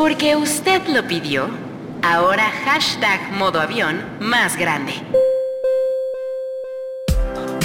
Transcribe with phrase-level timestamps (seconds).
[0.00, 1.46] Porque usted lo pidió,
[2.02, 4.94] ahora hashtag modo avión más grande.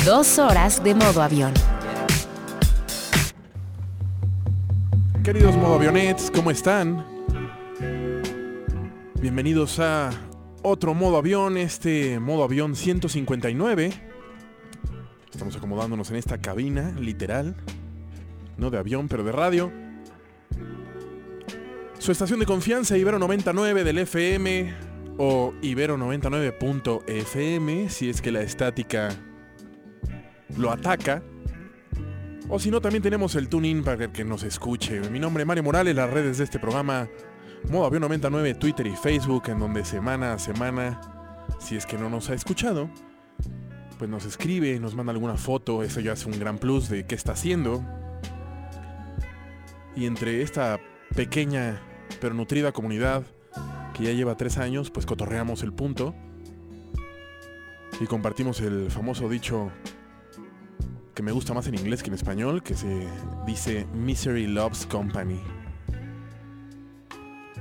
[0.04, 1.54] Dos horas de modo avión.
[5.24, 7.06] Queridos modo avionets, ¿cómo están?
[9.22, 10.10] Bienvenidos a
[10.62, 13.94] otro modo avión, este modo avión 159.
[15.32, 17.56] Estamos acomodándonos en esta cabina, literal.
[18.58, 19.85] No de avión, pero de radio.
[22.06, 24.76] Su estación de confianza, Ibero 99 del FM
[25.18, 29.10] o Ibero 99.fm, si es que la estática
[30.56, 31.24] lo ataca.
[32.48, 35.00] O si no, también tenemos el tune-in para que nos escuche.
[35.10, 37.10] Mi nombre es Mario Morales, las redes de este programa,
[37.72, 41.02] Modo Avión 99, Twitter y Facebook, en donde semana a semana,
[41.58, 42.88] si es que no nos ha escuchado,
[43.98, 47.16] pues nos escribe, nos manda alguna foto, eso ya es un gran plus de qué
[47.16, 47.84] está haciendo.
[49.96, 50.80] Y entre esta
[51.16, 51.82] pequeña
[52.26, 53.24] pero nutrida comunidad
[53.94, 56.16] que ya lleva tres años, pues cotorreamos el punto
[58.02, 59.72] y compartimos el famoso dicho
[61.14, 63.08] que me gusta más en inglés que en español, que se
[63.46, 65.40] dice Misery Loves Company.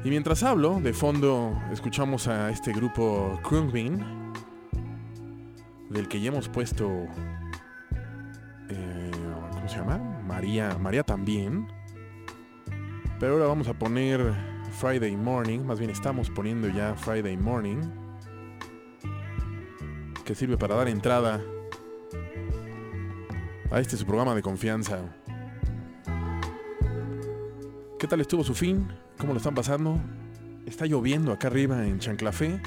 [0.03, 4.03] Y mientras hablo, de fondo escuchamos a este grupo Krungbin,
[5.91, 6.89] del que ya hemos puesto,
[8.71, 9.11] eh,
[9.53, 9.99] ¿cómo se llama?
[10.27, 11.69] María, María también.
[13.21, 17.79] Pero ahora vamos a poner Friday Morning, más bien estamos poniendo ya Friday Morning,
[20.25, 21.41] que sirve para dar entrada
[23.71, 24.99] a este su programa de confianza.
[27.99, 28.89] ¿Qué tal estuvo su fin?
[29.17, 30.01] ¿Cómo lo están pasando?
[30.67, 32.61] Está lloviendo acá arriba en Chanclafé.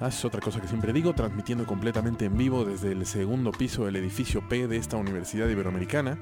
[0.00, 3.84] Ah, es otra cosa que siempre digo, transmitiendo completamente en vivo desde el segundo piso
[3.86, 6.18] del edificio P de esta Universidad Iberoamericana.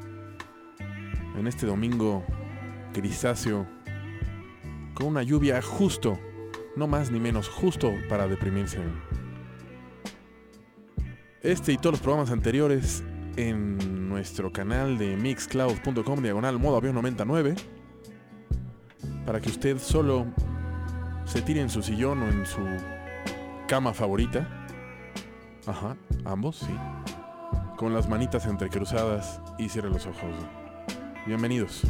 [1.36, 2.24] En este domingo
[2.94, 3.66] grisáceo,
[4.96, 6.18] con una lluvia justo,
[6.74, 8.78] no más ni menos, justo para deprimirse.
[11.42, 13.04] Este y todos los programas anteriores
[13.36, 17.54] en nuestro canal de mixcloud.com diagonal modo avión 99
[19.26, 20.26] para que usted solo
[21.26, 22.62] se tire en su sillón o en su
[23.68, 24.66] cama favorita.
[25.66, 26.74] Ajá, ambos, sí.
[27.76, 30.32] Con las manitas entrecruzadas y cierre los ojos.
[31.26, 31.82] Bienvenidos.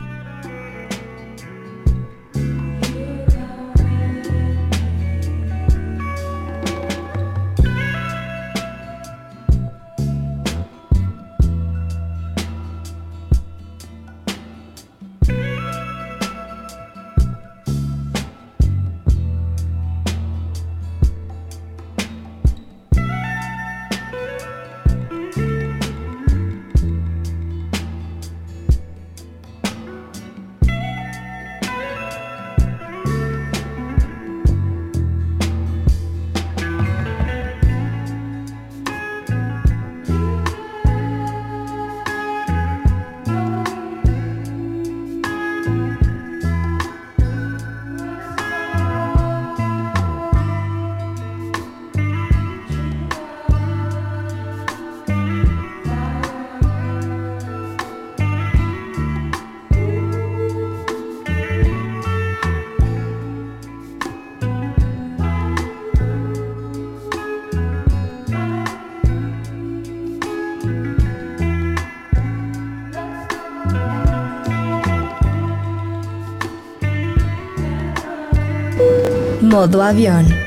[79.56, 80.46] Modo avión.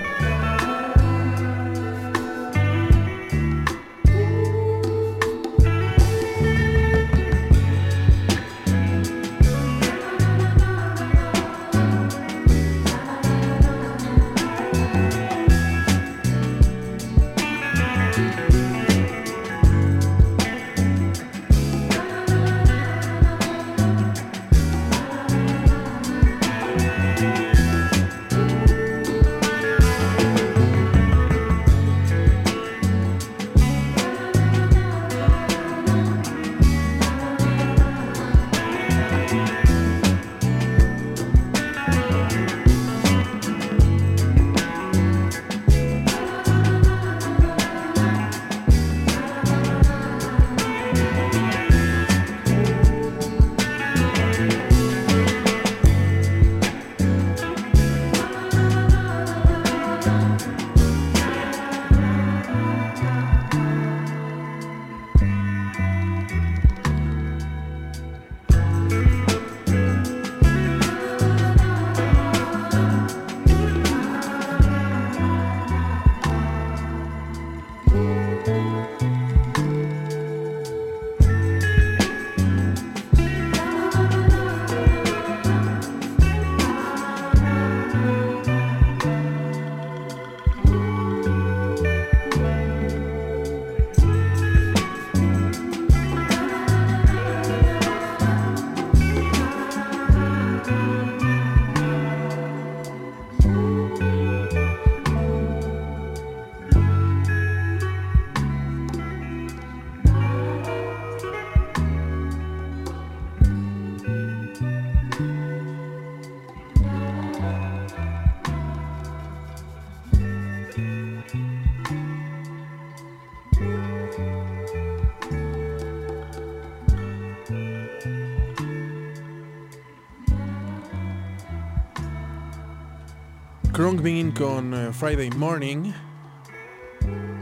[134.00, 135.92] Krungbean con eh, Friday Morning.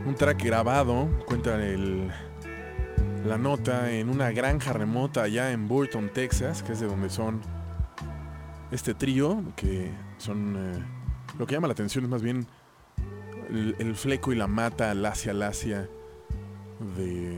[0.07, 2.09] Un track grabado, cuenta el,
[3.27, 7.41] la nota, en una granja remota allá en Burton, Texas, que es de donde son
[8.71, 10.55] este trío, que son...
[10.57, 10.83] Eh,
[11.37, 12.47] lo que llama la atención es más bien
[13.77, 15.87] el, fleco y la mata lacia lacia
[16.97, 17.37] de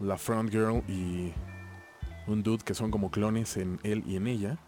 [0.00, 1.34] la front girl y
[2.26, 4.58] un dude que son como clones en él y en ella.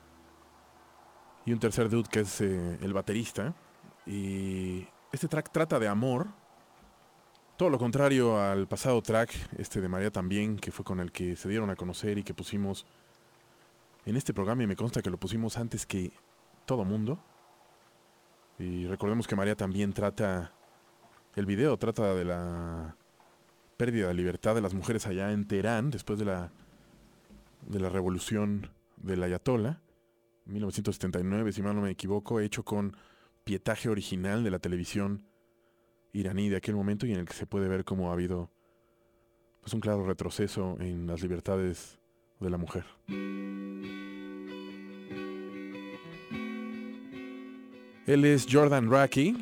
[1.47, 3.55] Y un tercer dude que es eh, el baterista.
[4.07, 6.29] Y este track trata de amor.
[7.57, 11.37] Todo lo contrario al pasado track, este de María también, que fue con el que
[11.37, 12.87] se dieron a conocer y que pusimos
[14.07, 16.13] en este programa y me consta que lo pusimos antes que
[16.65, 17.19] todo mundo.
[18.59, 20.53] Y recordemos que María también trata,
[21.35, 22.97] el video trata de la
[23.77, 26.51] pérdida de libertad de las mujeres allá en Teherán después de la,
[27.67, 29.81] de la revolución del Ayatollah.
[30.51, 32.97] 1979, si mal no me equivoco, hecho con
[33.45, 35.25] pietaje original de la televisión
[36.13, 38.51] iraní de aquel momento y en el que se puede ver cómo ha habido
[39.61, 41.99] pues, un claro retroceso en las libertades
[42.41, 42.85] de la mujer.
[48.07, 49.37] Él es Jordan Raki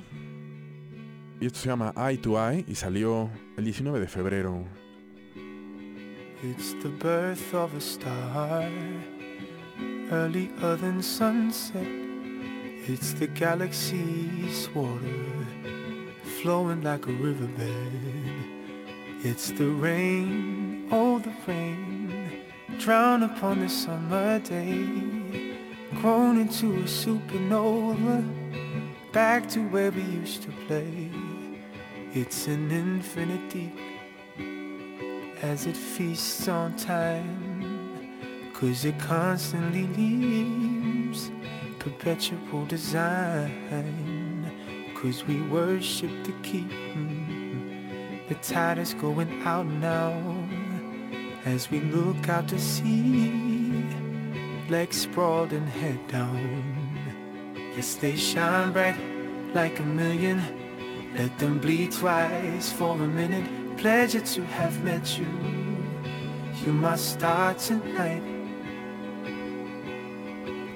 [1.40, 4.64] y esto se llama Eye to Eye y salió el 19 de febrero.
[10.10, 11.86] Earlier than sunset.
[12.86, 15.46] It's the galaxy's water
[16.40, 17.92] flowing like a riverbed.
[19.22, 22.42] It's the rain, oh the rain,
[22.78, 25.56] drown upon the summer day,
[25.96, 28.24] grown into a supernova,
[29.12, 31.10] back to where we used to play.
[32.14, 33.72] It's an infinity
[35.42, 37.47] as it feasts on time
[38.58, 41.30] Cause it constantly leaves
[41.78, 44.50] perpetual design.
[44.96, 46.68] Cause we worship the keep.
[48.28, 50.12] The tide is going out now
[51.44, 53.86] as we look out to sea.
[54.68, 57.54] Legs sprawled and head down.
[57.76, 58.98] Yes, they shine bright
[59.54, 60.42] like a million.
[61.16, 63.76] Let them bleed twice for a minute.
[63.76, 65.28] Pleasure to have met you.
[66.66, 68.27] You must start tonight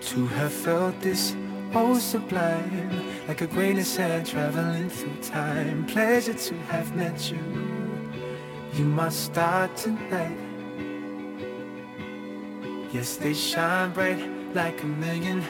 [0.06, 1.36] to have felt this
[1.74, 2.90] oh sublime
[3.28, 5.86] Like a grain of sand traveling through time.
[5.86, 7.38] Pleasure to have met you.
[8.74, 10.38] You must start tonight.
[12.92, 14.20] Yes, they shine bright
[14.54, 15.44] like a million.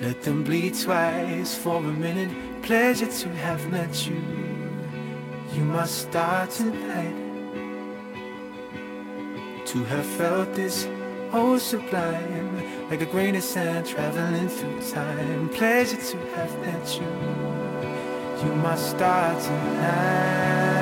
[0.00, 2.62] Let them bleed twice for a minute.
[2.62, 4.22] Pleasure to have met you.
[5.54, 7.16] You must start tonight.
[9.66, 10.86] To have felt this
[11.32, 15.48] oh sublime like a grain of sand traveling through time.
[15.50, 18.48] Pleasure to have met you.
[18.48, 20.77] You must start tonight.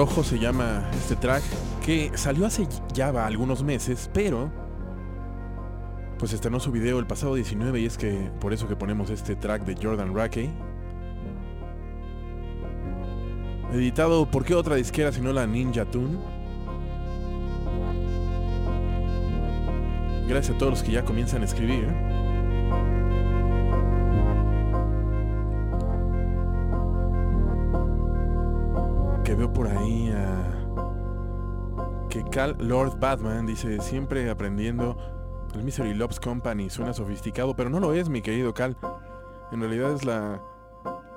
[0.00, 1.42] Rojo se llama este track
[1.84, 4.50] que salió hace ya va algunos meses, pero
[6.18, 9.36] pues estrenó su video el pasado 19 y es que por eso que ponemos este
[9.36, 10.50] track de Jordan Rackey.
[13.74, 16.16] Editado por qué otra disquera sino la Ninja Tune.
[20.26, 22.09] Gracias a todos los que ya comienzan a escribir.
[32.58, 34.96] Lord Batman dice siempre aprendiendo
[35.54, 38.76] el Misery Loves Company suena sofisticado, pero no lo es, mi querido Cal.
[39.52, 40.42] En realidad es la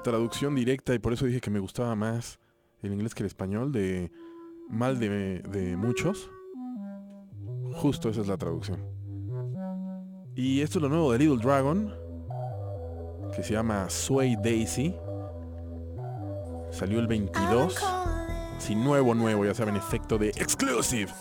[0.03, 2.39] traducción directa y por eso dije que me gustaba más
[2.81, 4.11] el inglés que el español de
[4.69, 6.29] Mal de, Muchos.
[7.73, 8.79] Justo esa es la traducción.
[10.35, 11.93] Y esto es lo nuevo de Little Dragon,
[13.35, 14.95] que se llama Sway Daisy.
[16.71, 17.77] Salió el 22.
[18.59, 21.11] Si nuevo, nuevo, ya saben, efecto de exclusive.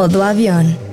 [0.00, 0.89] Modo avión.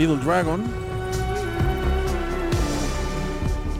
[0.00, 0.64] Little Dragon.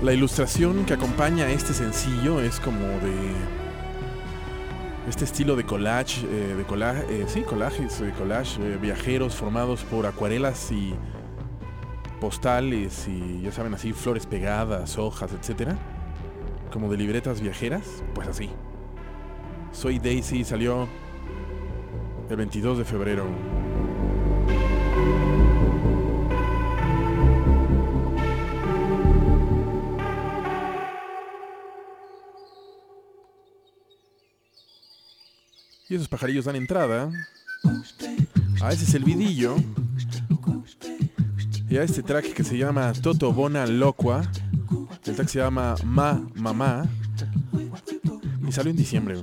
[0.03, 3.33] La ilustración que acompaña a este sencillo es como de
[5.09, 9.83] este estilo de collage, eh, de collage, eh, sí, collages, de collage, eh, viajeros formados
[9.85, 10.95] por acuarelas y
[12.21, 15.79] postales y ya saben así flores pegadas, hojas, etcétera,
[16.71, 18.51] como de libretas viajeras, pues así.
[19.73, 20.87] Soy Daisy salió
[22.29, 23.25] el 22 de febrero.
[35.91, 37.11] Y esos pajarillos dan entrada
[38.63, 39.57] a ese silbidillo
[41.69, 44.23] y a este track que se llama Toto Bona Loqua.
[45.05, 46.87] El track se llama Ma Mamá
[48.47, 49.17] y salió en diciembre.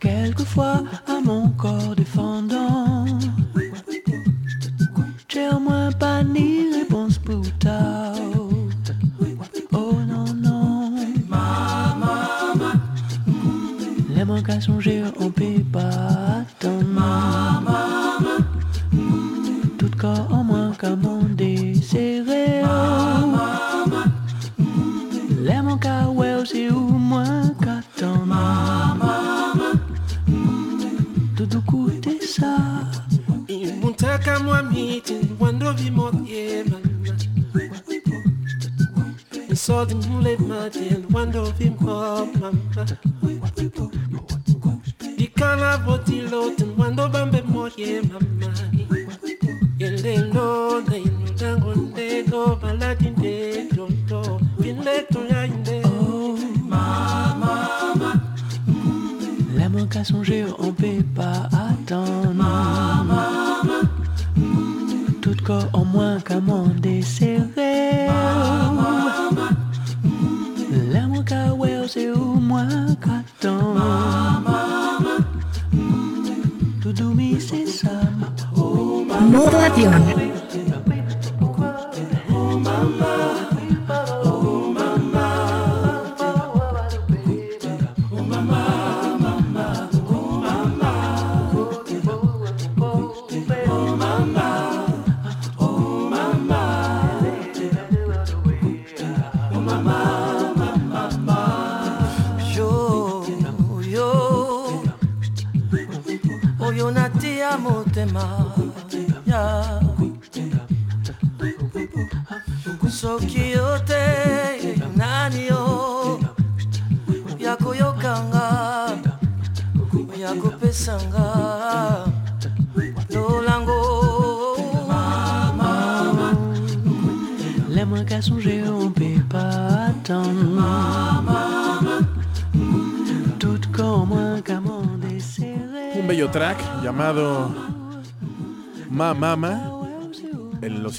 [0.00, 2.77] Quelquefois à mon corps défendant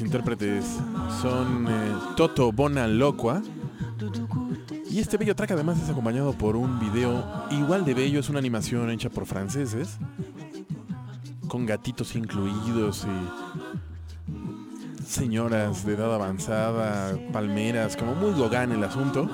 [0.01, 0.65] intérpretes
[1.21, 3.41] son eh, Toto Bona Loqua.
[4.89, 8.19] Y este bello track además es acompañado por un video igual de bello.
[8.19, 9.97] Es una animación hecha por franceses.
[11.47, 19.29] Con gatitos incluidos y señoras de edad avanzada, palmeras, como muy Gauguin el asunto.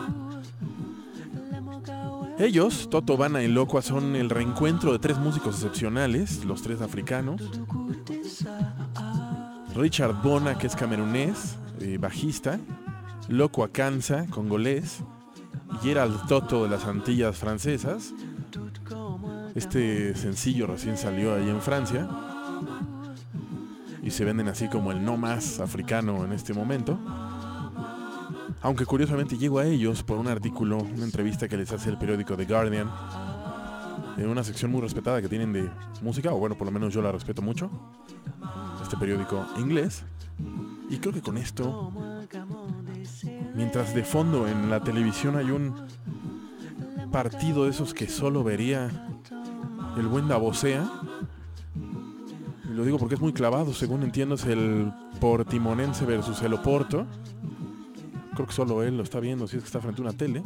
[2.38, 7.42] Ellos, Toto, Bana y Loqua, son el reencuentro de tres músicos excepcionales, los tres africanos.
[9.76, 12.60] Richard Bona, que es camerunés, eh, bajista.
[13.28, 15.04] Loqua Kansa, congolés.
[15.82, 18.14] Gerald Toto de las Antillas francesas.
[19.54, 22.08] Este sencillo recién salió ahí en Francia.
[24.02, 26.98] Y se venden así como el no más africano en este momento.
[28.62, 32.38] Aunque curiosamente llego a ellos por un artículo, una entrevista que les hace el periódico
[32.38, 32.90] The Guardian,
[34.18, 35.70] en una sección muy respetada que tienen de
[36.02, 37.70] música, o bueno, por lo menos yo la respeto mucho,
[38.96, 40.04] este periódico inglés.
[40.90, 41.92] Y creo que con esto,
[43.56, 45.74] mientras de fondo en la televisión hay un
[47.12, 48.90] partido de esos que solo vería
[49.98, 50.90] el buen Davosea,
[52.70, 57.06] y lo digo porque es muy clavado, según entiendo es el Portimonense versus el Oporto.
[58.34, 60.44] Creo que solo él lo está viendo si es que está frente a una tele.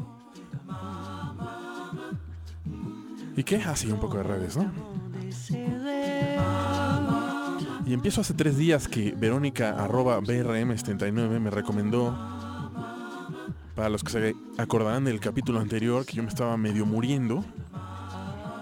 [3.36, 3.58] ¿Y qué?
[3.58, 4.89] Así un poco de redes, ¿no?
[7.90, 12.16] Y empiezo hace tres días que Verónica arroba BRM79 me recomendó,
[13.74, 17.44] para los que se acordarán del capítulo anterior, que yo me estaba medio muriendo,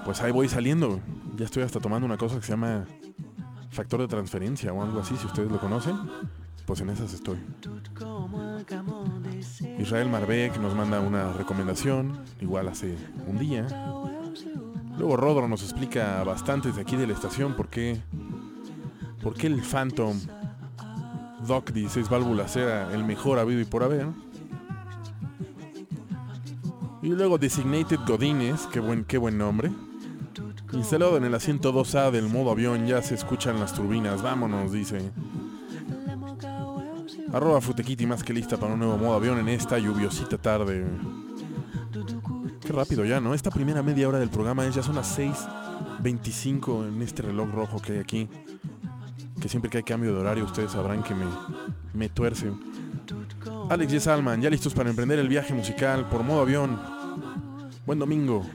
[0.06, 1.02] pues ahí voy saliendo.
[1.36, 2.86] Ya estoy hasta tomando una cosa que se llama
[3.70, 5.98] factor de transferencia o algo así, si ustedes lo conocen,
[6.66, 7.38] pues en esas estoy.
[9.78, 12.96] Israel Marbeck nos manda una recomendación, igual hace
[13.28, 13.68] un día.
[14.98, 18.02] Luego Rodro nos explica bastante de aquí de la estación por qué,
[19.28, 20.18] por qué el Phantom
[21.46, 24.08] Doc 16 válvulas era el mejor habido y por haber.
[27.02, 29.70] Y luego Designated Godines, qué buen, qué buen nombre.
[30.72, 34.22] Instalado en el asiento 2A del modo avión, ya se escuchan las turbinas.
[34.22, 35.12] Vámonos, dice.
[37.34, 40.86] Arroba Futequiti más que lista para un nuevo modo avión en esta lluviosita tarde.
[42.62, 43.34] Qué rápido ya, ¿no?
[43.34, 47.82] Esta primera media hora del programa es ya son las 6.25 en este reloj rojo
[47.82, 48.30] que hay aquí.
[49.48, 51.26] Siempre que hay cambio de horario ustedes sabrán que me,
[51.94, 52.52] me tuerce.
[53.70, 56.80] Alex y Salman, ya listos para emprender el viaje musical por modo avión.
[57.86, 58.46] Buen domingo.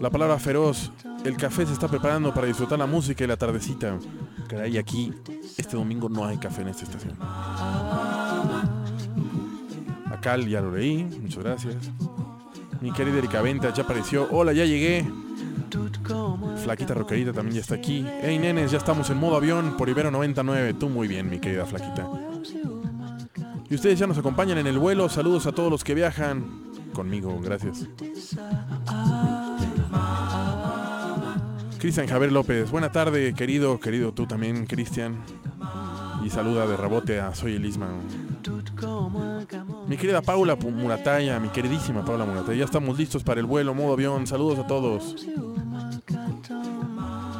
[0.00, 0.90] La palabra feroz.
[1.24, 3.98] El café se está preparando para disfrutar la música y la tardecita.
[4.48, 5.12] Caray, aquí
[5.56, 7.16] este domingo no hay café en esta estación.
[10.08, 11.04] Chacal, ya lo leí.
[11.22, 11.76] Muchas gracias.
[12.80, 14.28] Mi querida Erika Venta ya apareció.
[14.30, 15.06] Hola, ya llegué.
[16.62, 18.04] Flaquita Roquerita también ya está aquí.
[18.22, 20.74] Hey, nenes, ya estamos en modo avión por Ibero 99.
[20.74, 22.08] Tú muy bien, mi querida Flaquita.
[23.70, 25.08] Y ustedes ya nos acompañan en el vuelo.
[25.08, 26.44] Saludos a todos los que viajan
[26.94, 27.38] conmigo.
[27.42, 27.86] Gracias.
[31.78, 32.70] Cristian Javier López.
[32.70, 35.16] Buena tarde, querido, querido tú también, Cristian.
[36.24, 37.88] Y saluda de rebote a Soy Elisma.
[39.86, 42.58] Mi querida Paula Murataya, mi queridísima Paula Murataya.
[42.58, 44.26] Ya estamos listos para el vuelo, modo avión.
[44.26, 45.26] Saludos a todos.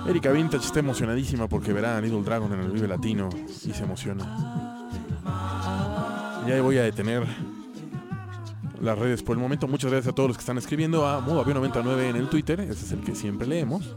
[0.09, 3.85] Erika Vintage está emocionadísima porque verá a Little Dragon en el Vive Latino y se
[3.85, 4.25] emociona.
[6.47, 7.27] Ya voy a detener
[8.81, 9.68] las redes por el momento.
[9.68, 12.61] Muchas gracias a todos los que están escribiendo a modo avión 99 en el Twitter.
[12.61, 13.97] Ese es el que siempre leemos.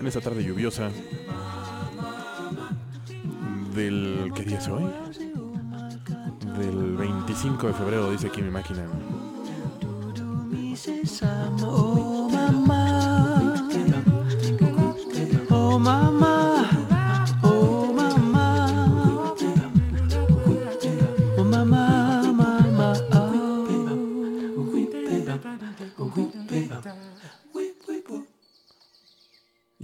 [0.00, 0.90] En esta tarde lluviosa
[3.74, 4.32] del...
[4.34, 4.84] ¿Qué día es hoy?
[6.58, 8.84] Del 25 de febrero, dice aquí mi máquina.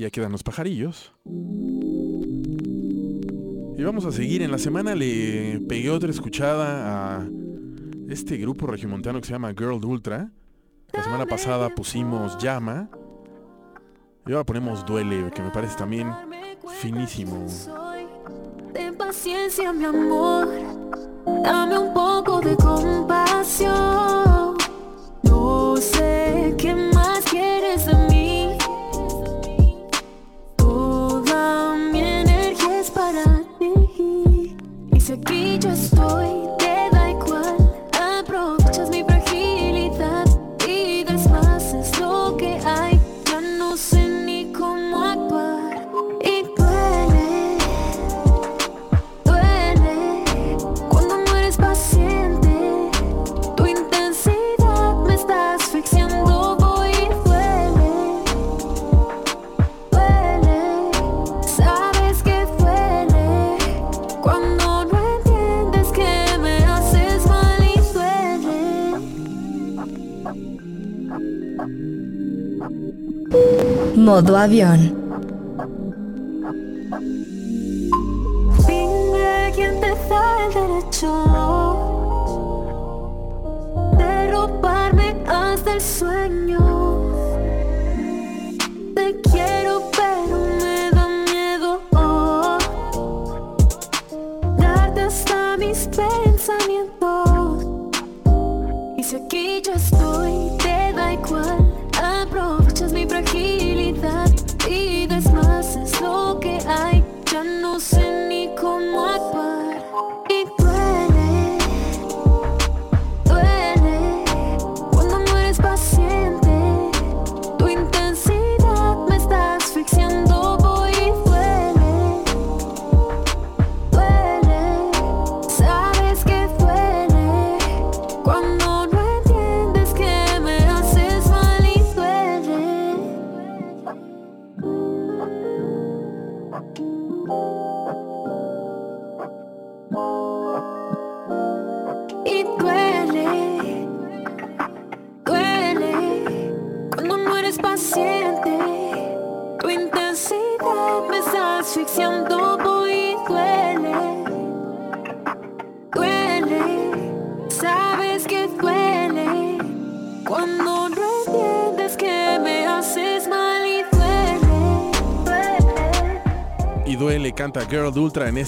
[0.01, 1.13] Ya quedan los pajarillos.
[3.77, 4.41] Y vamos a seguir.
[4.43, 7.29] En la semana le pegué otra escuchada a
[8.09, 10.33] este grupo regiomontano que se llama Girl Ultra.
[10.93, 12.89] La semana pasada pusimos Llama.
[14.27, 16.13] Y ahora ponemos Duele, que me parece también
[16.81, 17.47] finísimo.
[18.73, 20.49] Ten paciencia, mi amor.
[21.43, 24.30] Dame un poco de compasión.
[74.21, 74.81] Modo avión.
[78.69, 81.11] Dime quién te da el derecho
[83.97, 86.40] de robarme hasta el sueño.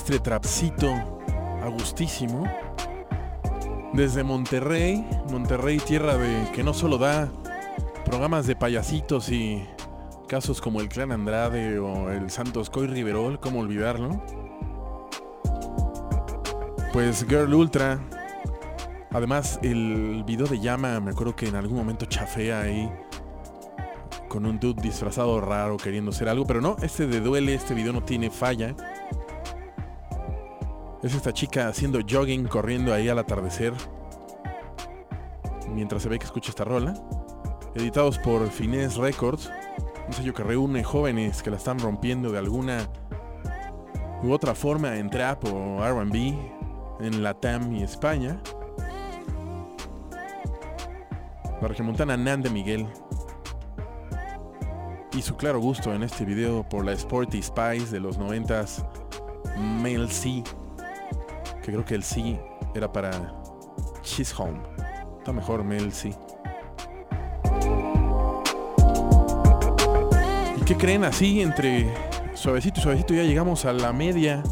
[0.03, 0.93] Este trapcito
[1.63, 2.43] a gustísimo.
[3.93, 7.31] Desde Monterrey, Monterrey, tierra de que no solo da
[8.05, 9.65] programas de payasitos y
[10.27, 14.21] casos como el Clan Andrade o el Santos Coy Riverol, cómo olvidarlo.
[16.93, 18.01] Pues Girl Ultra,
[19.13, 22.91] además el video de llama, me acuerdo que en algún momento chafea ahí
[24.29, 27.93] con un dude disfrazado raro queriendo hacer algo, pero no, este de duele, este video
[27.93, 28.75] no tiene falla.
[31.03, 33.73] Es esta chica haciendo jogging, corriendo ahí al atardecer.
[35.69, 36.95] Mientras se ve que escucha esta rola.
[37.75, 39.51] Editados por Finesse Records.
[40.07, 42.89] Un sello que reúne jóvenes que la están rompiendo de alguna
[44.23, 46.35] u otra forma en trap o RB
[47.01, 48.41] en Latam y España.
[51.61, 52.87] La regiomontana Nan de Miguel.
[55.17, 58.87] Y su claro gusto en este video por la Sporty Spice de los 90s
[59.57, 60.45] Male C.
[61.63, 62.41] Que creo que el C
[62.75, 63.11] era para
[64.03, 64.59] She's Home.
[65.19, 66.13] Está mejor Male C.
[70.61, 71.93] ¿Y qué creen así entre
[72.35, 74.43] suavecito y suavecito ya llegamos a la media,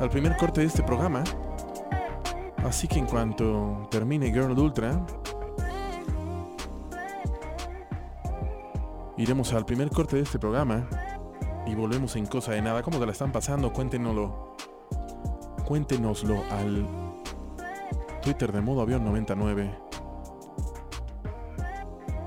[0.00, 1.22] al primer corte de este programa?
[2.64, 5.04] Así que en cuanto termine Girl Ultra,
[9.16, 10.88] iremos al primer corte de este programa
[11.66, 12.82] y volvemos en cosa de nada.
[12.82, 13.72] ¿Cómo te la están pasando?
[13.72, 14.51] Cuéntenoslo.
[15.66, 16.86] Cuéntenoslo al
[18.22, 19.78] Twitter de modo avión 99.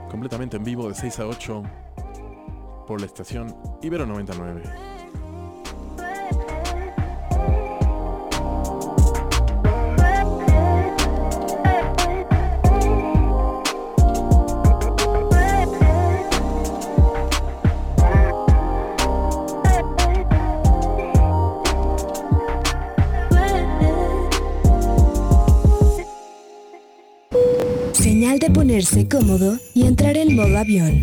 [0.10, 1.64] Completamente en vivo de 6 a 8
[2.88, 4.85] por la estación Ibero 99.
[28.76, 31.02] Ponerse cómodo y entrar en modo avión.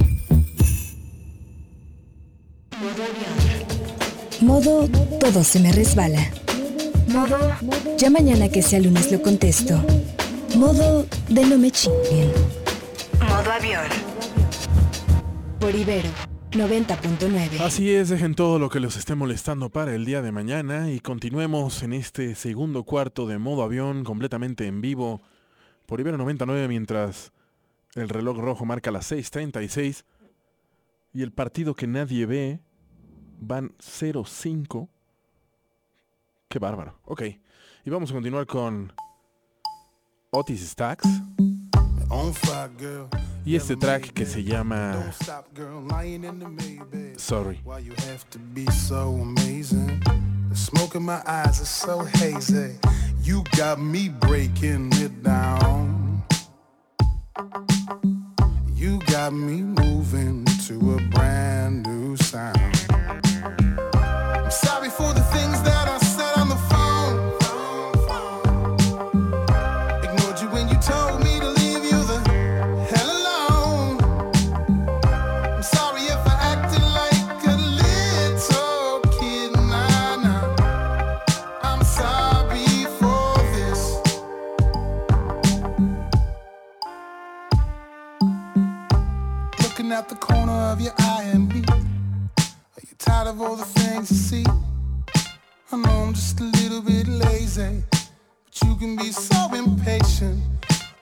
[4.43, 4.87] Modo
[5.19, 6.31] todo se me resbala.
[7.09, 7.39] Modo
[7.97, 9.83] ya mañana que sea lunes lo contesto.
[10.55, 12.31] Modo de no me chinguen.
[13.27, 13.89] Modo avión.
[15.59, 16.11] Por Ibero
[16.51, 17.59] 90.9.
[17.61, 21.01] Así es, dejen todo lo que los esté molestando para el día de mañana y
[21.01, 25.23] continuemos en este segundo cuarto de modo avión completamente en vivo
[25.87, 27.33] por Ibero 99 mientras
[27.95, 30.05] el reloj rojo marca las 6.36
[31.13, 32.61] y el partido que nadie ve
[33.41, 34.89] van 0-5.
[36.49, 36.99] Qué bárbaro.
[37.05, 37.23] Ok,
[37.85, 38.93] y vamos a continuar con
[40.31, 41.09] Otis Stacks
[43.45, 45.13] y este track que se llama
[47.17, 47.61] Sorry.
[50.53, 52.79] The smoke in my eyes is so hazy.
[53.23, 56.02] You got me breaking it down.
[58.75, 62.59] You got me moving to a brand new sound.
[63.95, 65.23] I'm sorry for the
[93.43, 94.45] all the things you see?
[95.73, 100.41] I know I'm just a little bit lazy, but you can be so impatient.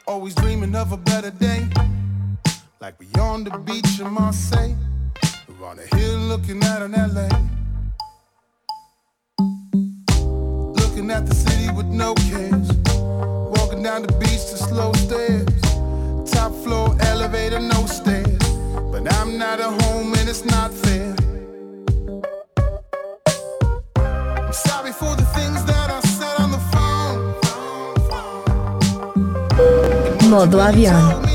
[0.07, 1.69] Always dreaming of a better day.
[2.81, 4.75] Like we on the beach in Marseille.
[5.49, 7.29] We're on a hill looking at an LA.
[10.81, 12.73] Looking at the city with no cares.
[13.57, 15.47] Walking down the beach to slow stairs.
[16.31, 18.39] Top floor elevator, no stairs.
[18.93, 19.80] But I'm not at
[30.31, 31.30] Modo avión.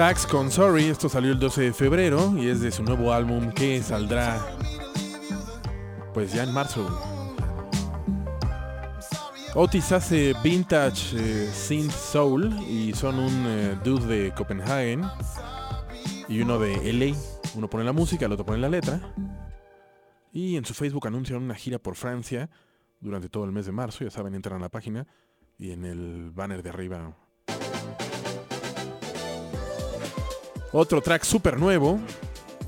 [0.00, 3.52] Stacks con Sorry, esto salió el 12 de febrero y es de su nuevo álbum
[3.52, 4.40] que saldrá
[6.14, 6.88] pues ya en marzo.
[9.54, 15.02] Otis hace vintage eh, synth soul y son un eh, dude de Copenhagen
[16.28, 17.14] y uno de LA.
[17.54, 19.02] Uno pone la música, el otro pone la letra.
[20.32, 22.48] Y en su Facebook anuncian una gira por Francia
[23.00, 24.02] durante todo el mes de marzo.
[24.02, 25.06] Ya saben, entran a la página
[25.58, 27.14] y en el banner de arriba.
[30.72, 31.98] Otro track súper nuevo.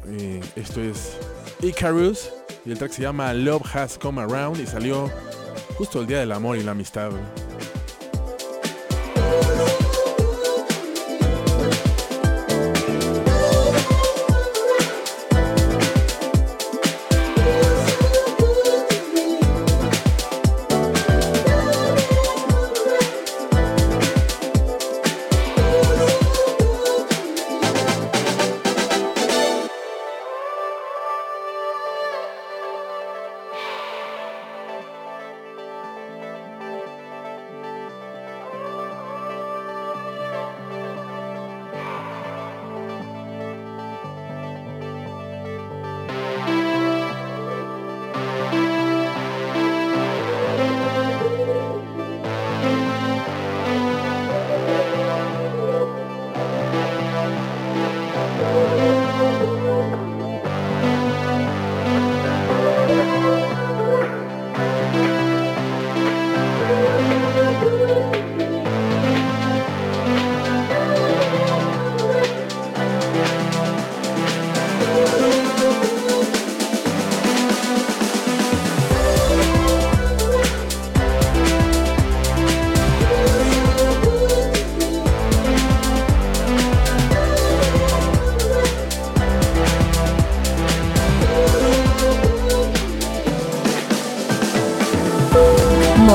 [0.08, 1.16] eh, esto es
[1.60, 2.30] Icarus.
[2.64, 5.10] Y el track se llama Love Has Come Around y salió
[5.76, 7.10] justo el día del amor y la amistad.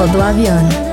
[0.07, 0.86] Modo avión.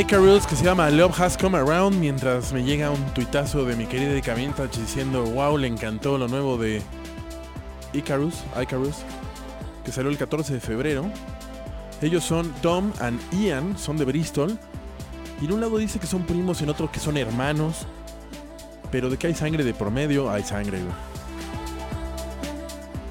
[0.00, 3.86] Icarus que se llama Love Has Come Around mientras me llega un tuitazo de mi
[3.86, 6.82] querida Erika Vintage diciendo wow, le encantó lo nuevo de
[7.92, 8.96] Icarus, Icarus,
[9.84, 11.08] que salió el 14 de febrero.
[12.02, 14.58] Ellos son Tom and Ian, son de Bristol.
[15.40, 17.86] Y en un lado dice que son primos, en otro que son hermanos.
[18.90, 20.78] Pero de que hay sangre de por medio, hay sangre.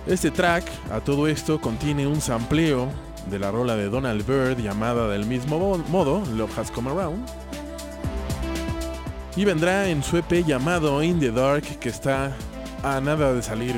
[0.05, 2.89] Este track, a todo esto, contiene un sampleo
[3.33, 7.25] de la rola de Donald Byrd llamada del mismo mo- modo, Love Has Come Around.
[9.35, 12.31] Y vendrá en su EP llamado In the Dark, que está
[12.83, 13.73] a nada de salir.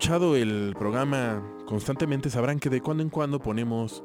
[0.00, 4.02] Escuchado el programa constantemente sabrán que de cuando en cuando ponemos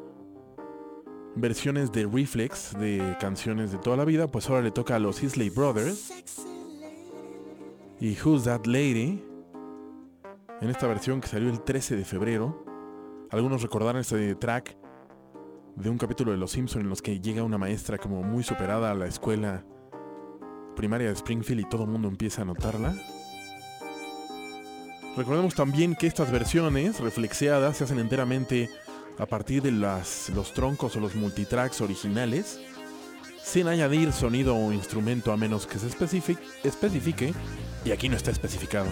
[1.38, 5.24] versiones de Reflex de canciones de toda la vida, pues ahora le toca a los
[5.24, 6.12] Isley Brothers
[8.02, 9.24] y Who's That Lady
[10.60, 12.66] en esta versión que salió el 13 de febrero.
[13.32, 14.76] Algunos recordarán este track
[15.78, 18.92] de un capítulo de Los Simpson en los que llega una maestra como muy superada
[18.92, 19.64] a la escuela
[20.76, 22.94] primaria de Springfield y todo el mundo empieza a notarla.
[25.16, 28.70] Recordemos también que estas versiones reflexeadas se hacen enteramente
[29.18, 32.60] a partir de las, los troncos o los multitracks originales,
[33.42, 37.34] sin añadir sonido o instrumento a menos que se especific- especifique,
[37.86, 38.88] y aquí no está especificado.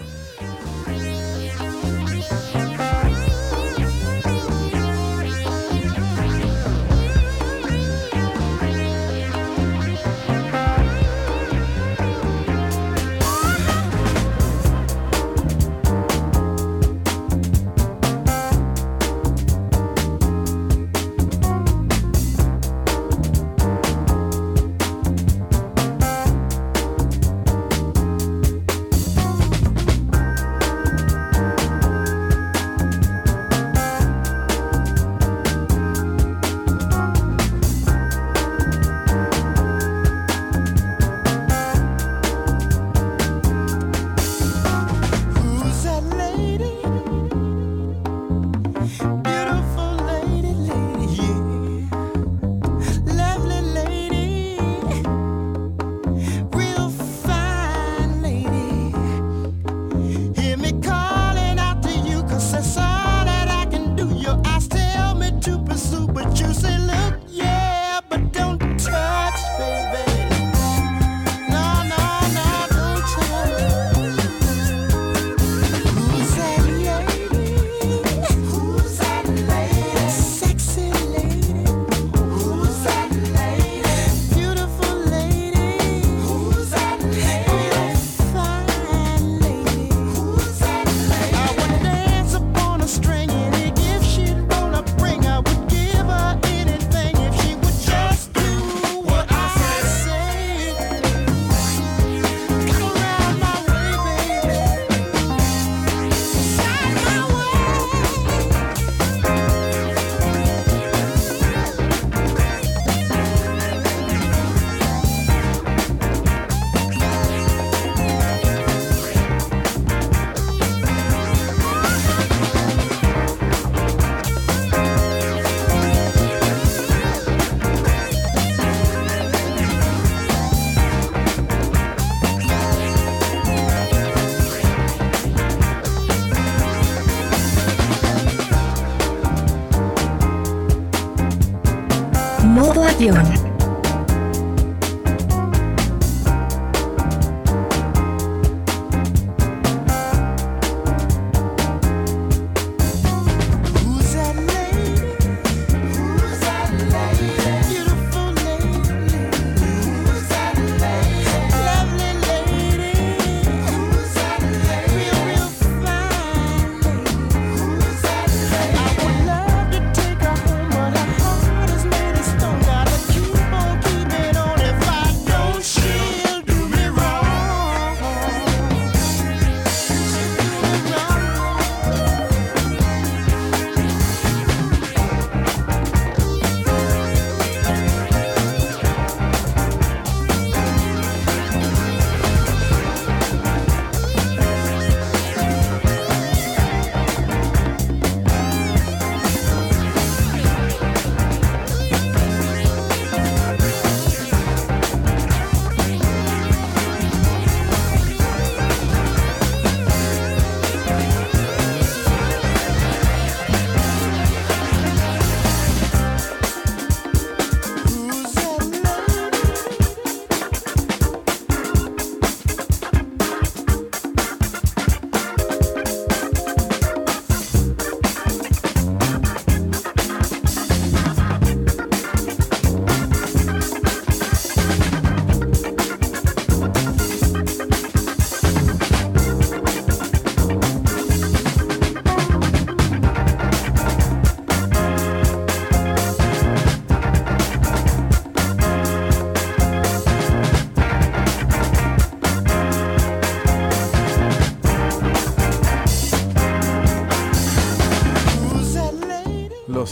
[143.04, 143.33] Modo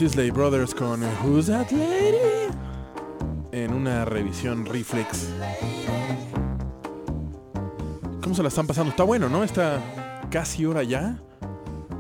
[0.03, 0.09] lady?
[0.09, 2.51] Los Isley Brothers con Who's That Lady?
[3.53, 5.29] En una revisión reflex.
[8.23, 8.91] ¿Cómo se la están pasando?
[8.91, 9.45] Está bueno, ¿no?
[9.45, 9.81] Está
[10.31, 11.19] casi hora ya.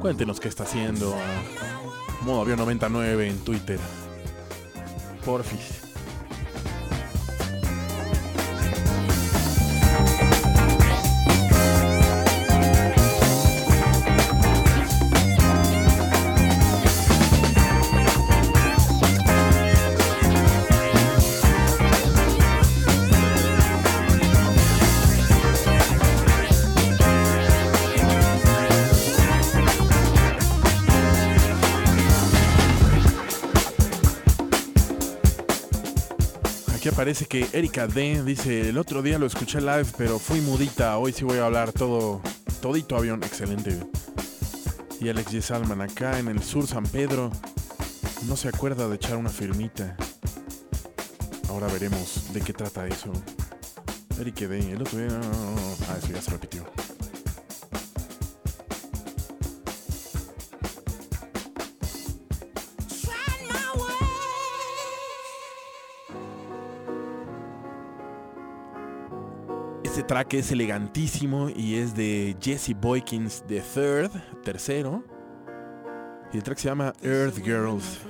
[0.01, 1.15] Cuéntenos qué está haciendo
[2.23, 3.79] Modo Avión 99 en Twitter.
[5.25, 5.82] Porfis.
[37.13, 40.97] Aquí aparece que Erika D dice, el otro día lo escuché live, pero fui mudita,
[40.97, 42.23] hoy sí voy a hablar todo,
[42.63, 43.79] todito avión, excelente.
[44.99, 45.43] Y Alex G.
[45.43, 47.31] Salman acá en el sur San Pedro,
[48.27, 49.95] no se acuerda de echar una firmita.
[51.51, 53.13] Ahora veremos de qué trata eso.
[54.19, 55.21] Erika D, el otro día, no,
[55.91, 56.52] ah, eso ya se.
[70.13, 74.11] Track es elegantísimo y es de Jesse Boykins the Third,
[74.45, 75.03] tercero.
[76.35, 78.01] Y el track se llama Earth Girls.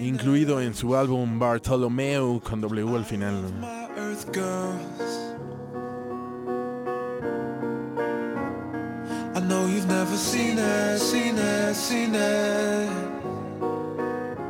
[0.00, 3.42] Incluido en su álbum Bartolomeo con W al final.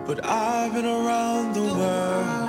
[0.06, 2.43] But I've been around the world.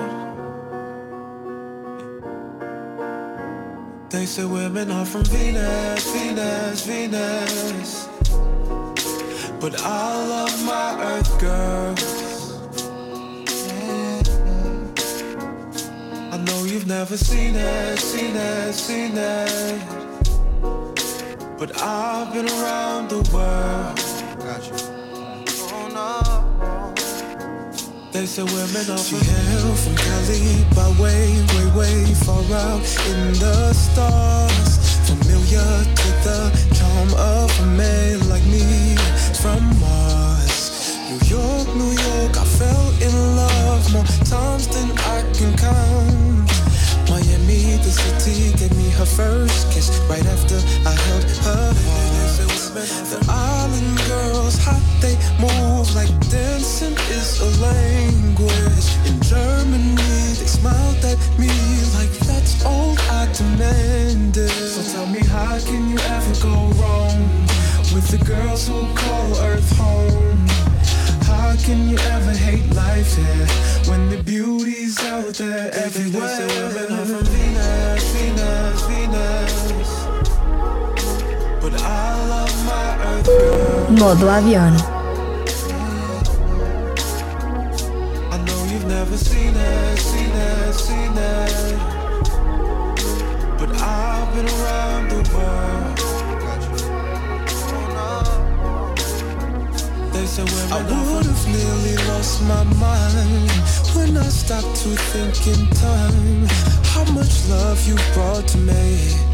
[4.16, 8.08] They say women are from Venus, Venus, Venus.
[9.60, 12.54] But I love my Earth girls.
[16.32, 19.82] I know you've never seen it, seen it, seen it.
[21.60, 24.15] But I've been around the world.
[28.16, 32.80] They say women are from hail from Cali by way, way, way far out
[33.12, 34.80] in the stars.
[35.04, 36.40] Familiar to the
[36.80, 38.96] charm of a man like me
[39.36, 40.96] from Mars.
[41.12, 44.08] New York, New York, I fell in love more
[100.36, 103.52] say women I would have nearly lost my mind
[103.96, 106.46] when I stopped to think in time
[106.92, 109.25] how much love you brought to me.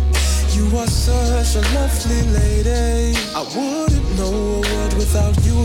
[0.54, 3.16] You are such a lovely lady.
[3.34, 5.56] I wouldn't know a world without you.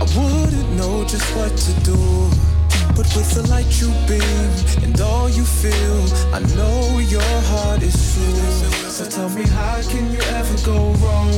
[0.00, 1.98] I wouldn't know just what to do.
[2.96, 6.00] But with the light you beam and all you feel,
[6.34, 8.90] I know your heart is true.
[8.90, 11.32] So tell me, how can you ever go wrong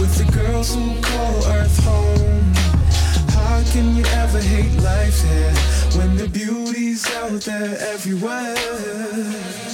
[0.00, 2.52] with the girls who call Earth home?
[3.36, 5.54] How can you ever hate life here
[5.98, 9.71] when the beauty's out there everywhere?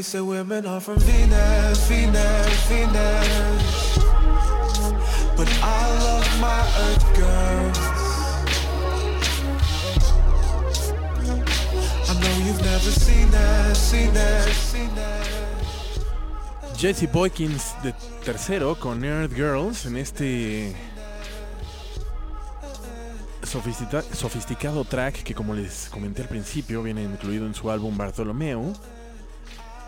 [0.00, 3.98] They, say women are from Venus, Venus, Venus.
[5.36, 7.78] But I love my Earth girls.
[12.08, 15.28] I know you've never seen that, seen that, seen that.
[16.78, 17.92] Jesse Boykins de
[18.24, 20.74] tercero con Nerd Girls en este
[23.42, 28.72] sofistica- sofisticado track que como les comenté al principio viene incluido en su álbum Bartolomeo.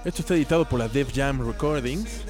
[0.05, 2.23] Esto está editado por la Def Jam Recordings.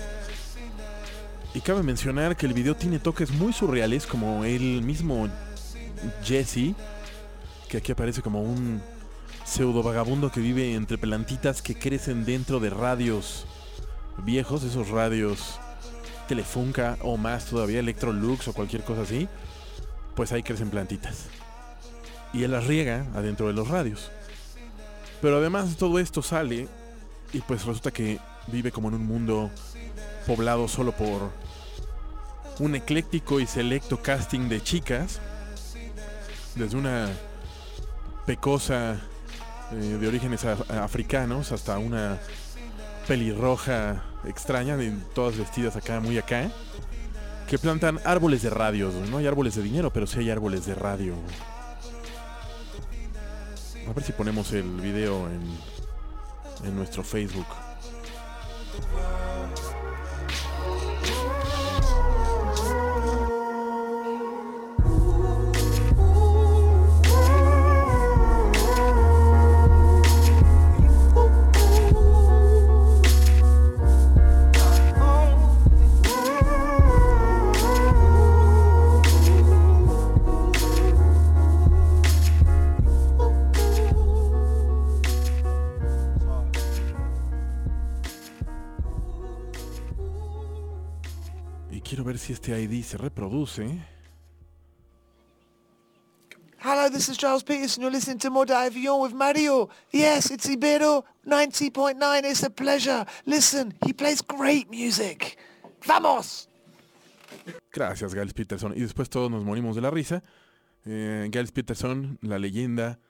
[1.55, 5.27] Y cabe mencionar que el video tiene toques muy surreales como el mismo
[6.23, 6.75] Jesse,
[7.71, 8.83] que aquí aparece como un
[9.47, 13.47] pseudo vagabundo que vive entre plantitas que crecen dentro de radios
[14.19, 15.59] viejos, esos radios
[16.29, 19.29] Telefunca o más todavía, Electrolux o cualquier cosa así,
[20.15, 21.25] pues ahí crecen plantitas.
[22.35, 24.11] Y él las riega adentro de los radios.
[25.23, 26.69] Pero además de todo esto sale
[27.33, 28.19] y pues resulta que
[28.49, 29.51] vive como en un mundo
[30.27, 31.31] poblado solo por
[32.59, 35.21] un ecléctico y selecto casting de chicas.
[36.55, 37.09] Desde una
[38.27, 39.01] pecosa
[39.73, 42.19] eh, de orígenes af- africanos hasta una
[43.09, 46.51] pelirroja extraña, de- todas vestidas acá, muy acá,
[47.49, 48.95] que plantan árboles de radios.
[49.09, 51.15] No hay árboles de dinero, pero sí hay árboles de radio.
[53.89, 55.41] A ver si ponemos el video en,
[56.65, 57.47] en nuestro Facebook.
[92.53, 93.81] ID se reproduce.
[96.59, 97.83] Hello, this is Charles Peterson.
[97.83, 99.69] You're listening to Moda Avion with Mario.
[99.91, 102.25] Yes, it's Ibero 90.9.
[102.25, 103.05] It's a pleasure.
[103.27, 105.37] Listen, he plays great music.
[105.87, 106.49] Vamos!
[107.73, 108.73] Gracias, Giles Peterson.
[108.77, 110.23] Y después todos nos morimos de la risa.
[110.85, 113.01] Eh, Giles Peterson, la leyenda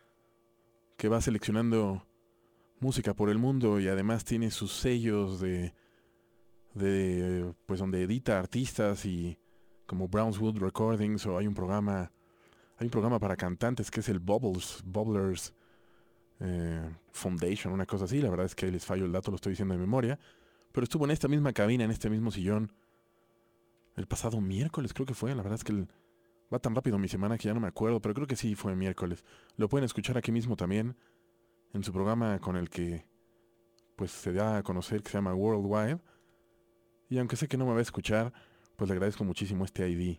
[0.97, 2.07] que va seleccionando
[2.81, 5.75] música por el mundo y además tiene sus sellos de,
[6.75, 9.39] de pues donde edita artistas y
[9.87, 12.11] como Brownswood Recordings o hay un programa
[12.79, 15.55] hay un programa para cantantes que es el Bubbles Bubblers
[16.41, 19.53] eh, Foundation una cosa así la verdad es que les fallo el dato lo estoy
[19.53, 20.19] diciendo de memoria
[20.73, 22.73] pero estuvo en esta misma cabina en este mismo sillón
[23.97, 25.35] el pasado miércoles creo que fue.
[25.35, 25.87] La verdad es que
[26.53, 28.75] va tan rápido mi semana que ya no me acuerdo, pero creo que sí fue
[28.75, 29.25] miércoles.
[29.57, 30.97] Lo pueden escuchar aquí mismo también
[31.73, 33.07] en su programa con el que
[33.97, 36.01] pues se da a conocer que se llama Worldwide.
[37.13, 38.33] Y aunque sé que no me va a escuchar,
[38.75, 40.17] pues le agradezco muchísimo este ID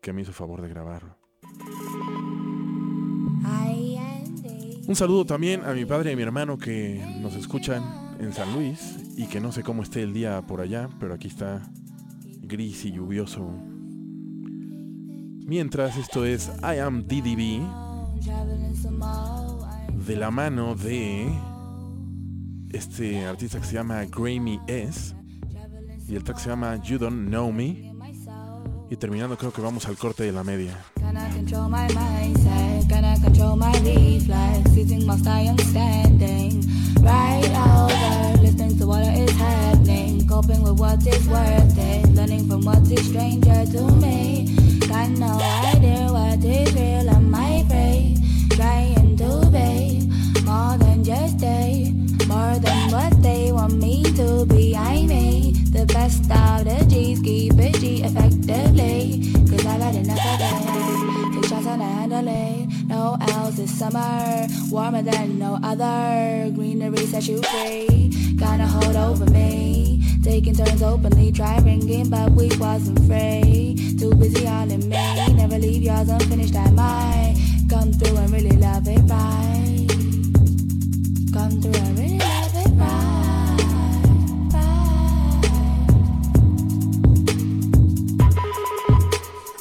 [0.00, 1.16] que me hizo favor de grabarlo.
[4.86, 7.82] Un saludo también a mi padre y a mi hermano que nos escuchan
[8.20, 11.26] en San Luis y que no sé cómo esté el día por allá, pero aquí
[11.26, 11.68] está
[12.40, 13.50] gris y lluvioso.
[15.44, 17.66] Mientras esto es I Am DDB
[20.06, 21.36] de la mano de
[22.70, 25.15] este artista que se llama Grammy S
[26.08, 27.92] Y el track se llama You Don't Know Me.
[28.88, 30.76] Y terminando creo que vamos al corte de la media.
[40.28, 44.54] Coping with what is worth it, learning from what is stranger to me.
[44.86, 45.38] Got no
[45.72, 47.08] idea what is real.
[47.08, 48.18] I might break,
[48.50, 50.10] trying to be
[50.44, 51.90] more than just a,
[52.26, 54.76] more than what they want me to be.
[54.76, 59.32] I made the best of G's, keep it G effectively.
[59.50, 61.34] Cause I've had enough of it.
[61.34, 62.88] Take shots on the handle it.
[62.88, 66.50] No else this summer, warmer than no other.
[66.54, 70.02] Greenery sets you free, kinda hold over me.
[70.22, 73.76] Taking turns openly, try ringing, but we wasn't free.
[73.98, 76.56] Too busy all in me, never leave yours unfinished.
[76.56, 77.36] I might
[77.68, 79.86] come through and really love it right.
[81.32, 83.15] Come through and really love it right.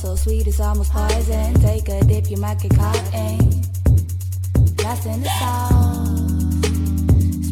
[0.00, 1.52] so sweet it's almost poison.
[1.60, 3.38] Take a dip, you might get caught in.
[4.82, 6.30] Lost in the sauce.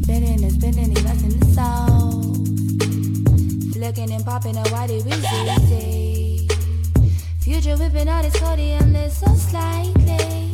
[0.02, 2.14] Spinning and spinning, he lost in the sauce.
[3.74, 6.48] Flicking and popping, oh why did we see?
[7.40, 10.47] Future whipping out his cody and this so slightly.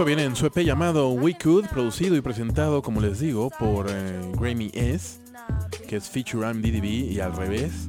[0.00, 3.86] Esto viene en su EP llamado We Could, producido y presentado, como les digo, por
[3.90, 5.18] eh, Grammy S,
[5.86, 7.86] que es feature I'm DDB y al revés,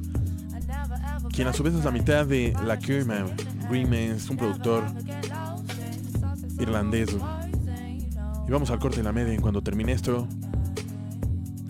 [1.32, 3.34] quien a su vez es la mitad de La Kerman.
[3.70, 4.84] Grammy es un productor
[6.60, 7.16] irlandés.
[8.46, 9.40] Y vamos al corte de la media.
[9.40, 10.28] Cuando termine esto,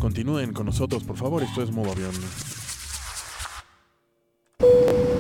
[0.01, 1.45] continúen con nosotros, por favor.
[1.45, 2.11] Esto es modo avión.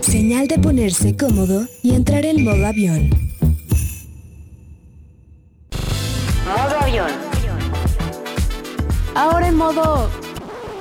[0.00, 3.21] Señal de ponerse cómodo y entrar en modo avión.
[9.14, 10.08] Ahora en modo...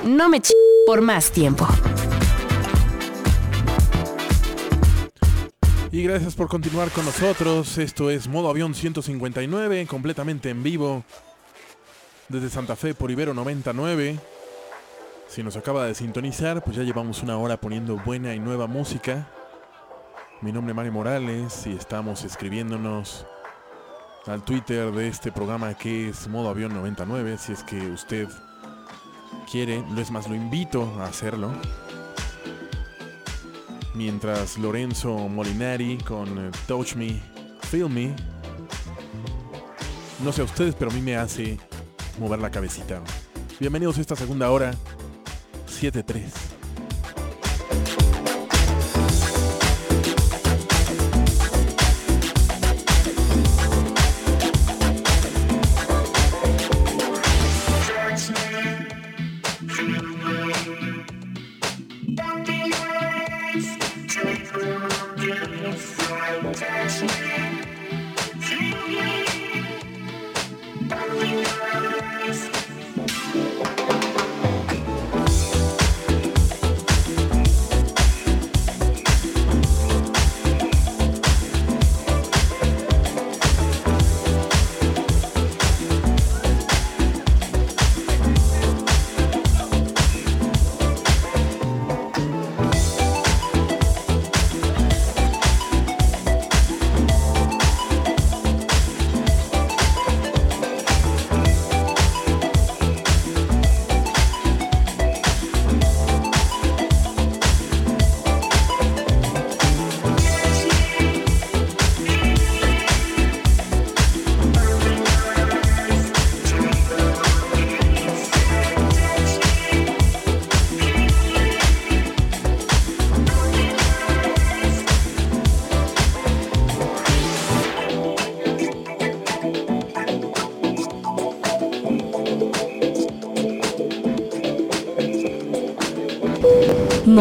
[0.06, 0.52] No me ch...
[0.86, 1.68] por más tiempo.
[5.92, 7.78] Y gracias por continuar con nosotros.
[7.78, 11.04] Esto es Modo Avión 159, completamente en vivo.
[12.30, 14.18] Desde Santa Fe por Ibero 99.
[15.28, 19.28] Si nos acaba de sintonizar, pues ya llevamos una hora poniendo buena y nueva música.
[20.40, 23.26] Mi nombre es Mario Morales y estamos escribiéndonos
[24.28, 27.38] al Twitter de este programa que es Modo Avión 99.
[27.38, 28.28] Si es que usted
[29.50, 31.52] quiere, no es más, lo invito a hacerlo
[33.94, 37.22] mientras Lorenzo Molinari con eh, Touch Me,
[37.70, 38.16] Feel Me.
[40.24, 41.58] No sé a ustedes, pero a mí me hace
[42.20, 43.02] mover la cabecita.
[43.60, 44.74] Bienvenidos a esta segunda hora,
[45.68, 46.61] 7-3.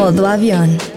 [0.01, 0.90] Modo avión.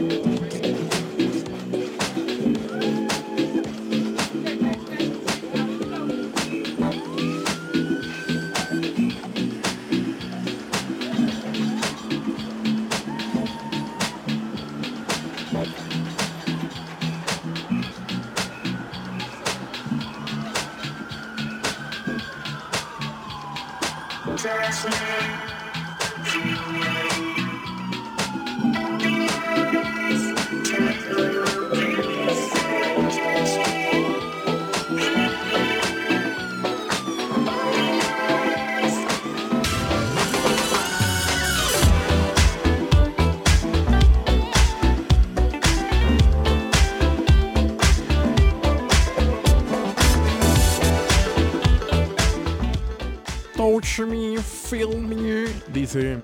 [55.97, 56.23] El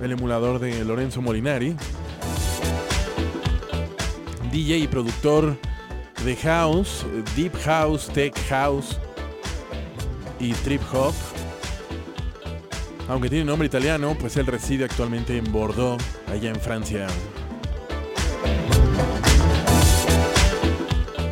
[0.00, 1.74] emulador de Lorenzo Molinari.
[4.52, 5.56] DJ y productor
[6.24, 8.98] de House, Deep House, Tech House
[10.38, 11.14] y Trip Hop.
[13.08, 17.06] Aunque tiene nombre italiano, pues él reside actualmente en Bordeaux, allá en Francia.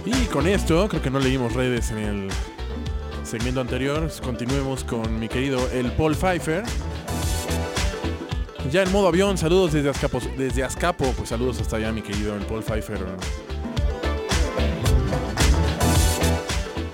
[0.05, 2.29] Y con esto, creo que no leímos redes en el
[3.23, 4.11] segmento anterior.
[4.23, 6.65] Continuemos con mi querido el Paul Pfeiffer.
[8.71, 12.39] Ya en modo avión, saludos desde Azcapo, desde Azcapo, pues saludos hasta allá mi querido
[12.49, 13.01] Paul Pfeiffer.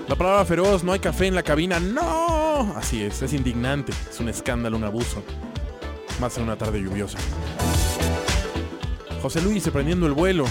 [0.08, 2.72] La palabra feroz, no hay café en la cabina, no.
[2.76, 5.22] Así es, es indignante, es un escándalo, un abuso.
[6.18, 7.18] Más en una tarde lluviosa.
[9.20, 10.46] José Luis, prendiendo el vuelo.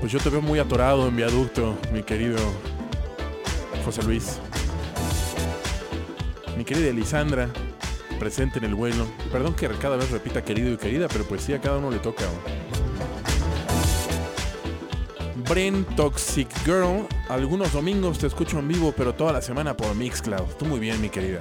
[0.00, 2.38] Pues yo te veo muy atorado en viaducto, mi querido
[3.84, 4.38] José Luis.
[6.56, 7.50] Mi querida Elisandra,
[8.20, 9.04] presente en el vuelo.
[9.32, 11.98] Perdón que cada vez repita querido y querida, pero pues sí, a cada uno le
[11.98, 12.24] toca.
[15.48, 20.46] Bren Toxic Girl, algunos domingos te escucho en vivo, pero toda la semana por Mixcloud.
[20.56, 21.40] Tú muy bien, mi querida.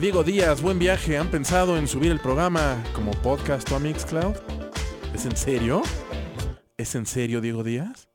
[0.00, 1.16] Diego Díaz, buen viaje.
[1.16, 4.34] ¿Han pensado en subir el programa como podcast o a Mixcloud?
[5.14, 5.82] ¿Es en serio?
[6.76, 8.09] ¿Es en serio, Diego Díaz?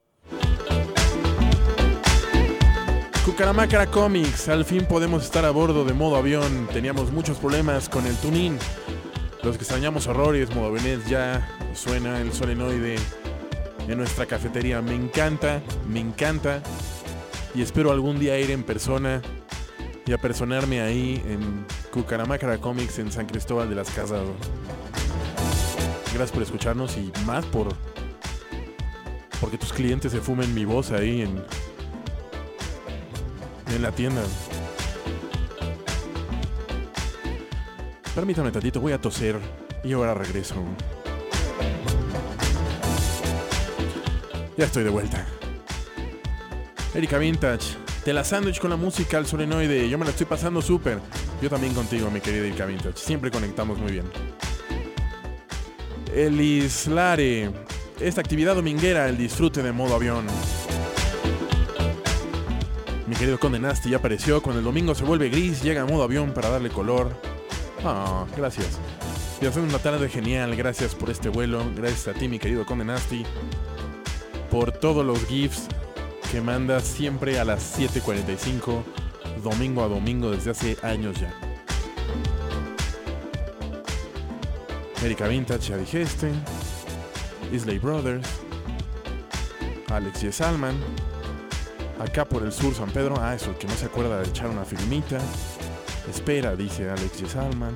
[3.25, 6.69] Cucaramácara Comics, al fin podemos estar a bordo de modo avión.
[6.71, 8.55] Teníamos muchos problemas con el tuning.
[9.41, 12.97] Los que extrañamos horrores, modo Venet ya suena el solenoide
[13.87, 14.79] en nuestra cafetería.
[14.83, 15.59] Me encanta,
[15.89, 16.61] me encanta.
[17.55, 19.23] Y espero algún día ir en persona
[20.05, 24.21] y apersonarme ahí en Cucaramácara Comics en San Cristóbal de las Casas.
[26.13, 27.69] Gracias por escucharnos y más por
[29.41, 31.43] porque tus clientes se fumen mi voz ahí en
[33.67, 34.23] en la tienda.
[38.13, 39.37] Permítame tantito, voy a toser
[39.83, 40.55] y ahora regreso.
[44.57, 45.25] Ya estoy de vuelta.
[46.93, 49.89] Erika Vintage, te la sándwich con la música al solenoide.
[49.89, 50.99] Yo me la estoy pasando súper.
[51.41, 52.97] Yo también contigo, mi querida Erika Vintage.
[52.97, 54.05] Siempre conectamos muy bien.
[56.13, 57.51] Elislare,
[57.99, 60.25] esta actividad dominguera, el disfrute de modo avión.
[63.07, 64.41] Mi querido Conde Nasty ya apareció.
[64.41, 67.09] Cuando el domingo se vuelve gris, llega a modo avión para darle color.
[67.83, 68.79] Ah, gracias.
[69.41, 70.55] Y hacer una tarde genial.
[70.55, 71.63] Gracias por este vuelo.
[71.75, 73.23] Gracias a ti, mi querido Conde Nasty.
[74.49, 75.67] Por todos los GIFs
[76.31, 78.83] que mandas siempre a las 7.45,
[79.43, 81.31] domingo a domingo, desde hace años ya.
[85.03, 86.31] Erika Vintage, ya dije este.
[87.51, 88.27] Isley Brothers.
[89.89, 90.75] Alex y Salman.
[91.99, 93.15] Acá por el sur, San Pedro.
[93.19, 95.19] Ah, eso, que no se acuerda de echar una filmita.
[96.09, 97.75] Espera, dice Alex y Salman.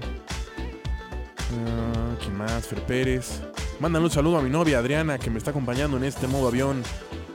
[0.57, 2.67] Ah, ¿Quién más?
[2.67, 3.41] Fer Pérez.
[3.79, 6.83] Mándale un saludo a mi novia Adriana, que me está acompañando en este modo avión.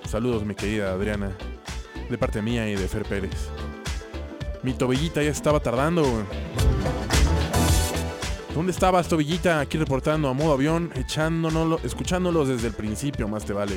[0.08, 1.30] Saludos, mi querida Adriana.
[2.10, 3.48] De parte mía y de Fer Pérez.
[4.62, 6.04] Mi tobillita ya estaba tardando.
[8.54, 9.58] ¿Dónde estabas, tobillita?
[9.58, 13.74] Aquí reportando a modo avión, echándonos, escuchándolos desde el principio, más te vale.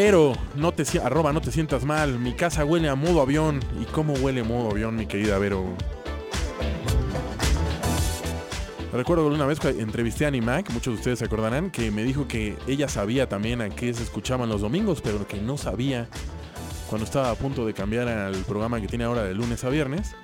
[0.00, 2.20] Pero, no te, arroba, no te sientas mal.
[2.20, 3.58] Mi casa huele a modo avión.
[3.82, 5.74] ¿Y cómo huele modo avión, mi querida Vero?
[8.92, 12.28] Recuerdo una vez que entrevisté a Animac, muchos de ustedes se acordarán, que me dijo
[12.28, 16.06] que ella sabía también a qué se escuchaban los domingos, pero que no sabía
[16.88, 20.14] cuando estaba a punto de cambiar al programa que tiene ahora de lunes a viernes,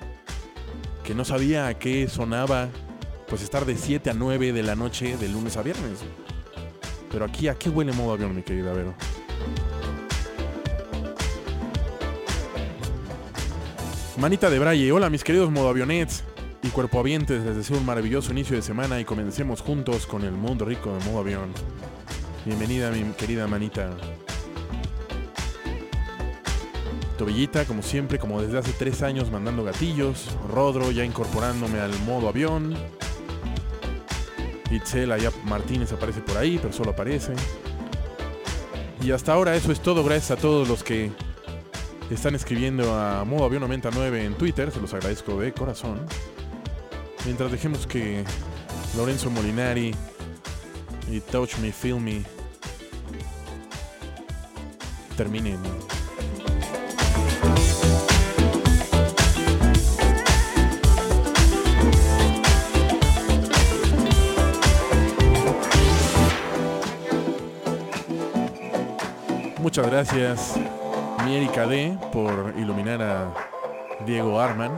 [1.03, 2.69] que no sabía a qué sonaba
[3.27, 5.99] pues estar de 7 a 9 de la noche de lunes a viernes.
[7.11, 8.95] Pero aquí, ¿a qué huele modo avión, mi querida Vero?
[14.17, 16.23] Manita de Braille, hola mis queridos modoavionets
[16.63, 20.65] y cuerpoavientes, les deseo un maravilloso inicio de semana y comencemos juntos con el mundo
[20.65, 21.51] rico de modo avión.
[22.45, 23.91] Bienvenida mi querida manita.
[27.17, 30.29] Tobillita, como siempre, como desde hace tres años mandando gatillos.
[30.49, 32.75] Rodro ya incorporándome al modo avión.
[34.69, 37.33] Itzela ya Martínez aparece por ahí, pero solo aparece.
[39.05, 41.11] Y hasta ahora eso es todo, gracias a todos los que
[42.09, 46.03] están escribiendo a modo avión 99 en Twitter, se los agradezco de corazón.
[47.23, 48.23] Mientras dejemos que
[48.97, 49.93] Lorenzo Molinari
[51.11, 52.23] y Touch Me, Feel Me
[55.15, 55.59] terminen.
[69.65, 70.53] Muchas gracias,
[71.25, 73.33] mi Erika D, por iluminar a
[74.05, 74.71] Diego Arman.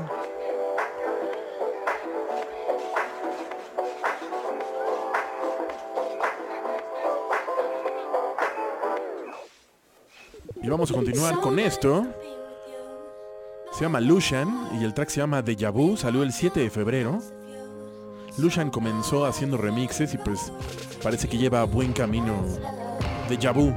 [10.63, 12.07] Y vamos a continuar con esto.
[13.73, 15.97] Se llama Lucian y el track se llama Deja Vu.
[15.97, 17.19] Salió el 7 de febrero.
[18.37, 20.53] Lucian comenzó haciendo remixes y pues
[21.03, 22.41] parece que lleva buen camino.
[23.27, 23.73] Deja Vu.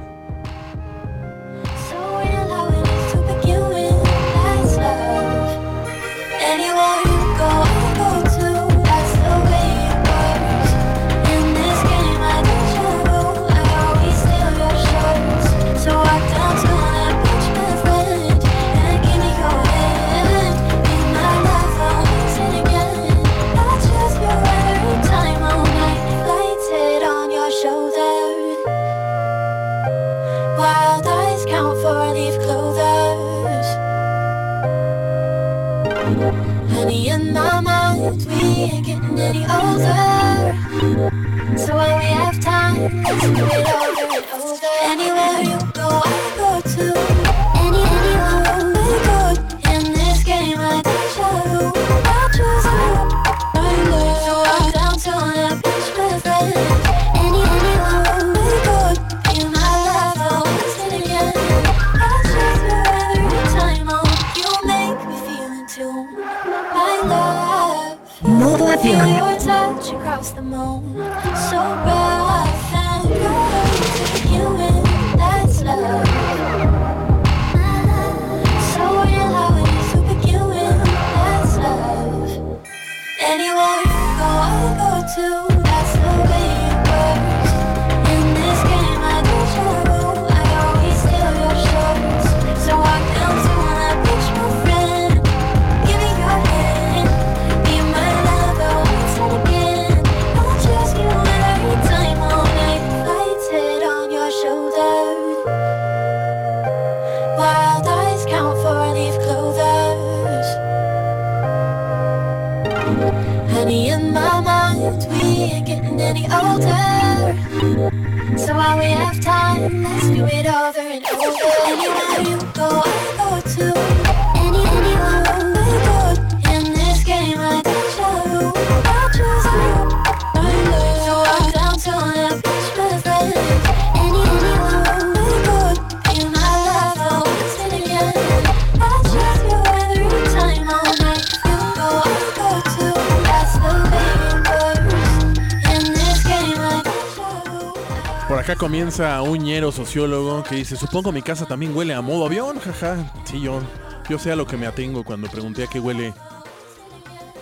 [150.71, 153.11] Dice, supongo mi casa también huele a modo avión, jaja.
[153.25, 153.61] Sí, yo,
[154.09, 156.13] yo sé a lo que me atengo cuando pregunté a qué huele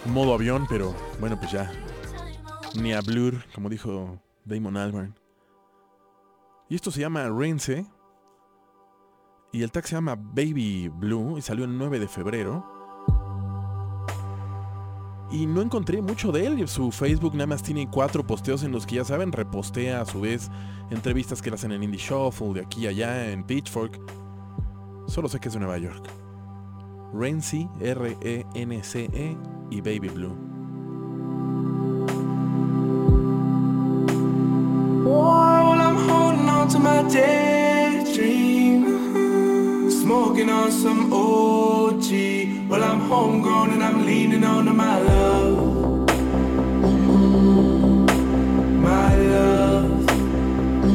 [0.06, 1.72] modo avión, pero bueno, pues ya.
[2.76, 5.16] Ni a Blur, como dijo Damon Albarn.
[6.70, 7.86] Y esto se llama Rense.
[9.52, 12.79] Y el tag se llama Baby Blue y salió el 9 de febrero.
[15.32, 16.68] Y no encontré mucho de él.
[16.68, 20.22] Su Facebook nada más tiene cuatro posteos en los que ya saben, repostea a su
[20.22, 20.50] vez
[20.90, 24.00] entrevistas que le hacen en Indie Shuffle, de aquí a allá, en Pitchfork.
[25.08, 26.10] Solo sé que es de Nueva York.
[27.14, 29.38] Renzi, R-E-N-C-E
[29.72, 30.50] y Baby Blue.
[40.10, 42.59] Smoking on some OG.
[42.70, 46.08] Well, I'm homegrown and I'm leaning on to my love,
[48.68, 50.06] my love.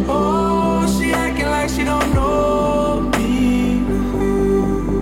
[0.08, 3.80] Oh, she acting like she don't know me,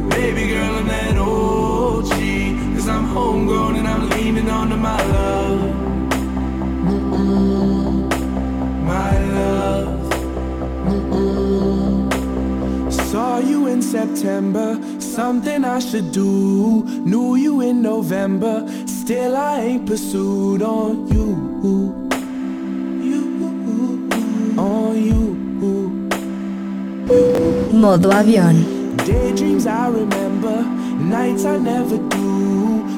[0.08, 0.76] baby girl.
[0.78, 5.60] I'm that OG, cause I'm homegrown and I'm leaning on to my love.
[8.92, 10.12] my love.
[12.92, 14.78] Saw you in September,
[15.12, 16.84] something I should do.
[17.04, 21.28] Knew you in November, still I ain't pursued on you.
[23.08, 23.22] You,
[24.58, 25.22] on you.
[27.72, 28.56] Modo avión.
[29.04, 30.62] Daydreams I remember,
[31.14, 32.28] nights I never do.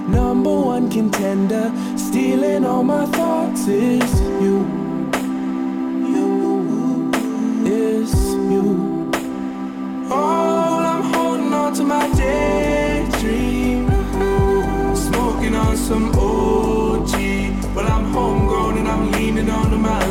[0.08, 4.58] Number one contender, stealing all my thoughts is you.
[4.68, 4.83] You
[12.12, 13.88] daydream.
[14.94, 17.12] Smoking on some OG,
[17.74, 20.03] but I'm homegrown and I'm leaning onto my love.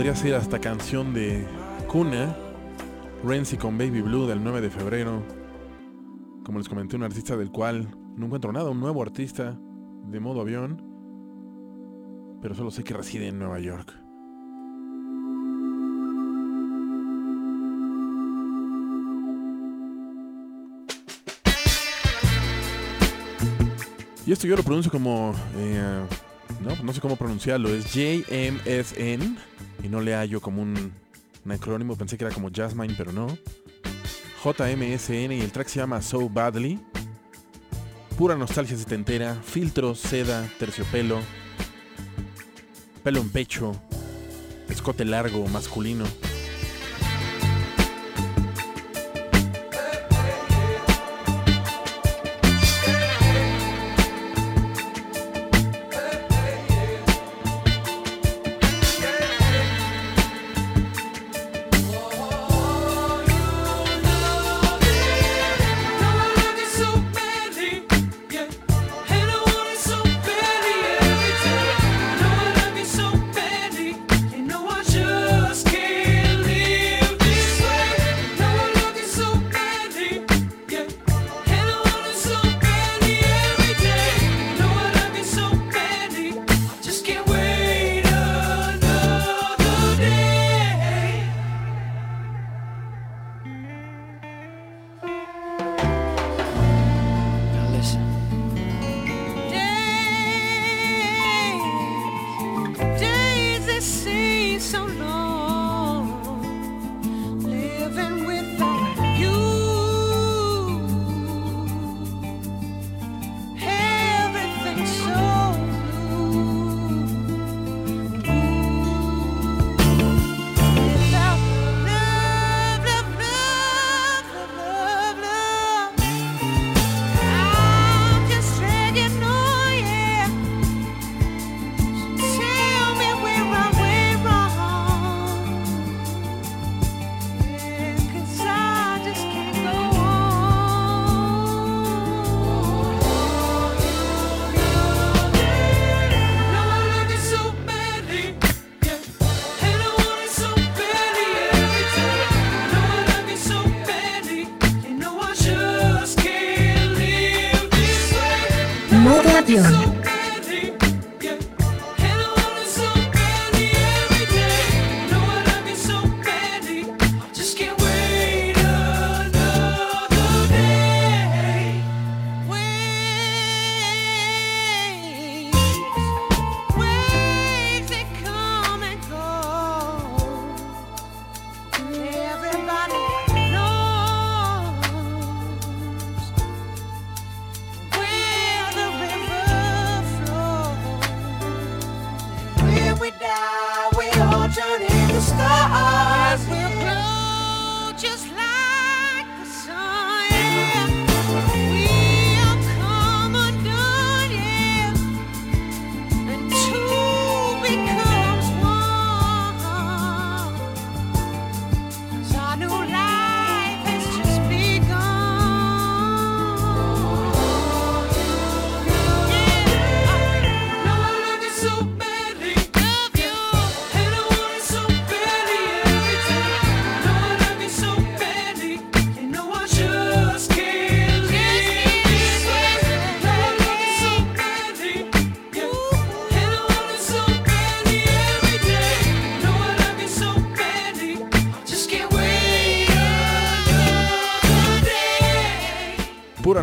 [0.00, 1.46] Podría ser hasta canción de
[1.86, 2.34] cuna.
[3.22, 5.22] Renzi con Baby Blue del 9 de febrero.
[6.42, 7.86] Como les comenté, un artista del cual
[8.16, 9.60] no encuentro nada, un nuevo artista
[10.06, 10.82] de modo avión.
[12.40, 13.92] Pero solo sé que reside en Nueva York.
[24.24, 25.34] Y esto yo lo pronuncio como...
[25.56, 26.06] eh,
[26.60, 27.68] no, no sé cómo pronunciarlo.
[27.70, 29.38] Es JMSN.
[29.82, 30.92] Y no le hallo como un,
[31.48, 31.96] acrónimo.
[31.96, 33.26] Pensé que era como Jasmine, pero no.
[34.44, 36.78] JMSN y el track se llama So Badly.
[38.16, 39.34] Pura nostalgia setentera.
[39.42, 41.18] Filtros, seda, terciopelo.
[43.02, 43.72] Pelo en pecho.
[44.68, 46.04] Escote largo, masculino.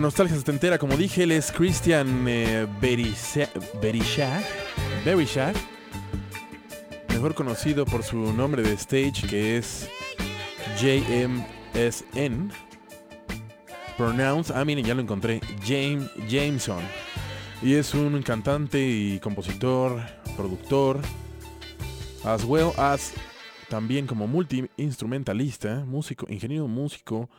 [0.07, 3.49] Nostalgia setentera, como dije, él es Christian eh, Berisha-
[3.81, 4.41] Berishak,
[5.03, 5.53] Berishak,
[7.09, 9.89] mejor conocido por su nombre de stage que es
[10.81, 12.49] JMSN.
[13.97, 16.81] Pronounce, ah miren, ya lo encontré, James Jameson.
[17.61, 19.99] Y es un cantante y compositor,
[20.37, 21.01] productor,
[22.23, 23.11] as well as
[23.67, 27.29] también como multi-instrumentalista, músico, ingeniero músico,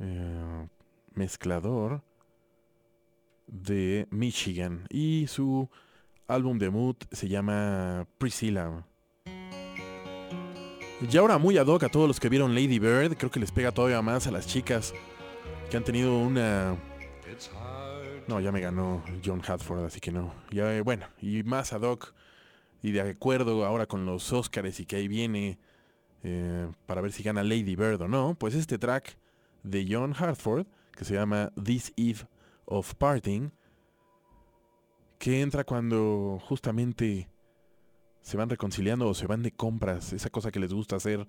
[0.00, 0.66] eh,
[1.14, 2.02] mezclador
[3.46, 4.86] de Michigan.
[4.90, 5.68] Y su
[6.26, 8.84] álbum debut se llama Priscilla.
[11.00, 13.52] Y ahora muy ad hoc a todos los que vieron Lady Bird, creo que les
[13.52, 14.92] pega todavía más a las chicas
[15.70, 16.76] que han tenido una...
[18.28, 20.32] No, ya me ganó John Hadford, así que no.
[20.50, 22.14] Ya, eh, bueno, y más ad hoc
[22.82, 25.58] y de acuerdo ahora con los Oscars y que ahí viene
[26.22, 29.16] eh, para ver si gana Lady Bird o no, pues este track
[29.62, 30.66] de John Hartford,
[31.00, 32.26] que se llama This Eve
[32.66, 33.52] of Parting,
[35.18, 37.30] que entra cuando justamente
[38.20, 41.26] se van reconciliando o se van de compras, esa cosa que les gusta hacer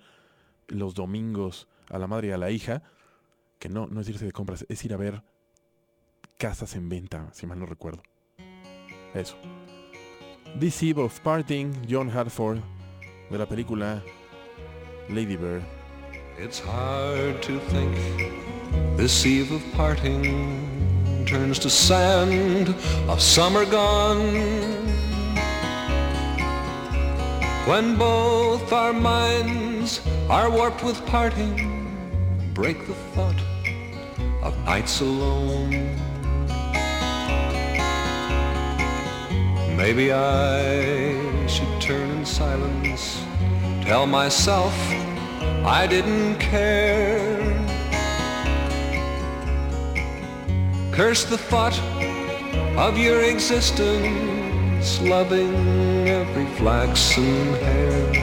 [0.68, 2.84] los domingos a la madre y a la hija,
[3.60, 5.23] que no, no es irse de compras, es ir a ver
[6.38, 8.03] casas en venta, si mal no recuerdo.
[9.14, 9.38] Eso.
[10.60, 12.60] This Eve of Parting, John Hartford,
[13.30, 14.03] de la película
[15.07, 15.64] Lady Bird.
[18.95, 22.76] This eve of parting turns to sand
[23.07, 24.61] of summer gone.
[27.68, 31.56] When both our minds are warped with parting,
[32.53, 33.41] break the thought
[34.43, 35.72] of nights alone.
[39.77, 43.23] Maybe I should turn in silence,
[43.84, 44.76] tell myself
[45.64, 47.60] I didn't care.
[50.91, 51.80] Curse the thought
[52.77, 55.55] of your existence, loving
[56.05, 58.13] every flaxen hair.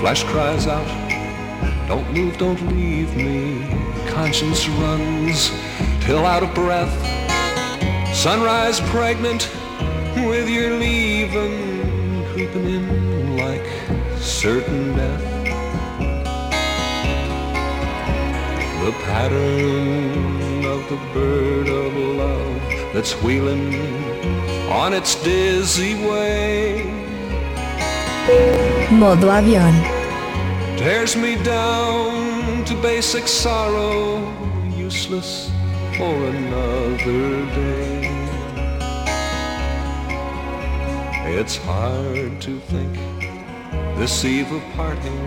[0.00, 0.86] Flesh cries out,
[1.88, 3.66] don't move, don't leave me.
[4.08, 5.50] Conscience runs
[6.04, 6.92] till out of breath.
[8.14, 9.48] Sunrise pregnant
[10.14, 13.66] with your leaving, creeping in like
[14.18, 15.37] certain death.
[18.84, 23.74] The pattern of the bird of love that's wheeling
[24.70, 26.84] on its dizzy way
[28.90, 29.74] Modo avión.
[30.76, 34.18] tears me down to basic sorrow,
[34.76, 35.50] useless
[35.96, 38.08] for another day.
[41.38, 42.94] It's hard to think
[43.98, 45.26] this eve of parting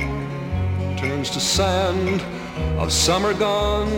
[0.97, 2.23] turns to sand
[2.77, 3.89] of summer gone.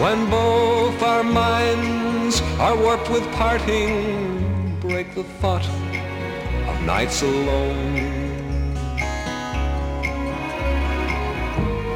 [0.00, 5.66] When both our minds are warped with parting, break the thought
[6.68, 8.20] of nights alone.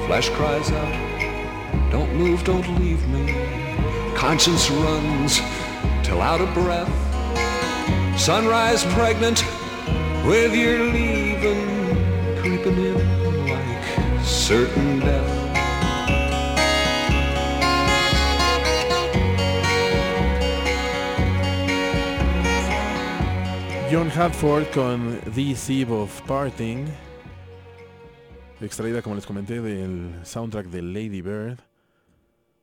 [0.06, 3.32] Flesh cries out, don't move, don't leave me.
[4.14, 5.40] Conscience runs
[6.02, 6.92] till out of breath.
[8.18, 9.42] Sunrise pregnant
[10.26, 11.73] with your leaving,
[14.22, 15.44] certain death.
[23.90, 26.86] John Hadford con This Eve of Parting,
[28.60, 31.60] extraída como les comenté del soundtrack de Lady Bird,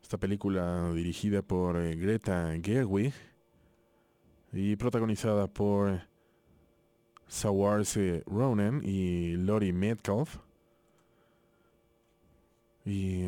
[0.04, 3.14] esta película dirigida por eh, Greta Gerwig
[4.54, 6.11] y protagonizada por
[7.32, 10.40] Saoirse Ronan y Lori Metcalf.
[12.84, 13.24] Y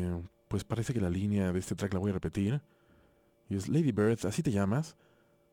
[0.46, 2.60] pues parece que la línea de este track la voy a repetir.
[3.48, 4.94] Y es Lady Bird, ¿así te llamas?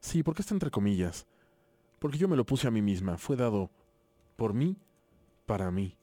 [0.02, 1.26] Sí, porque está entre comillas.
[1.98, 3.18] Porque yo me lo puse a mí misma.
[3.18, 3.70] Fue dado
[4.36, 4.76] por mí,
[5.46, 5.96] para mí.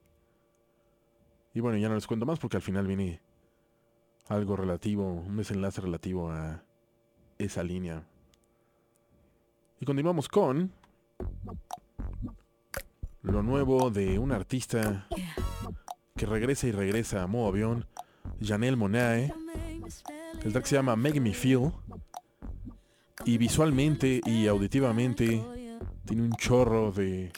[1.53, 3.21] Y bueno, ya no les cuento más porque al final viene
[4.27, 6.63] algo relativo, un desenlace relativo a
[7.37, 8.07] esa línea.
[9.81, 10.73] Y continuamos con
[13.31, 15.07] lo nuevo de un artista
[16.17, 17.87] que regresa y regresa a modo avión,
[18.43, 19.33] Janelle Monae.
[20.43, 21.73] El track se llama Make Me Feel.
[23.25, 25.45] Y visualmente y auditivamente
[26.07, 27.33] tiene un chorro de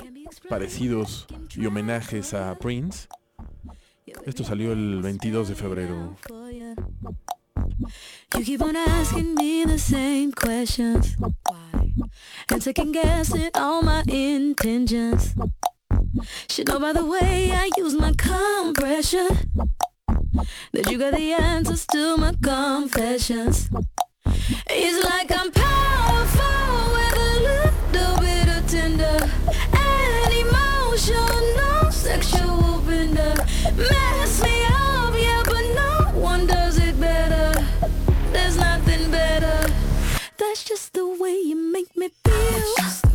[0.49, 1.27] parecidos
[1.57, 3.09] y homenajes a Prince.
[4.27, 6.17] Esto salió el 22 de febrero.
[16.49, 19.29] Should know by the way I use my compression
[20.73, 23.71] that you got the answers to my confessions.
[24.69, 29.19] It's like I'm powerful with a little bit of tender
[29.73, 33.35] and emotional sexual bender.
[33.77, 37.67] Mess me up, yeah, but no one does it better.
[38.33, 39.73] There's nothing better.
[40.39, 43.10] That's just the way you make me feel.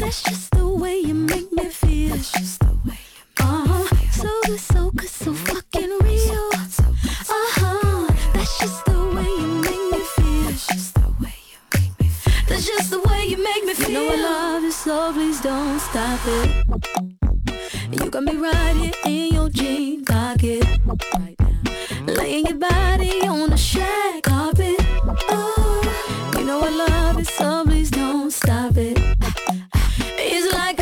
[0.00, 2.16] That's just the way you make me feel.
[2.16, 3.84] That's just the way you uh-huh.
[4.10, 6.50] So good, so good, so fucking real.
[6.54, 8.06] Uh-huh.
[8.32, 10.44] That's just the way you make me feel.
[10.44, 12.32] That's just the way you make me feel.
[12.48, 13.90] That's just the way you make me feel.
[13.90, 16.48] You know I love you, so please don't stop it.
[17.92, 20.64] You got me right here in your jean pocket.
[21.18, 22.14] Right now.
[22.14, 24.76] Laying your body on the shag carpet.
[25.28, 28.98] Oh, you know I love it, so please don't stop it.
[30.32, 30.79] It's like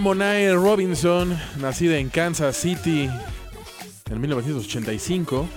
[0.00, 3.08] Monae Robinson, nacida en Kansas City
[4.10, 5.48] en 1985,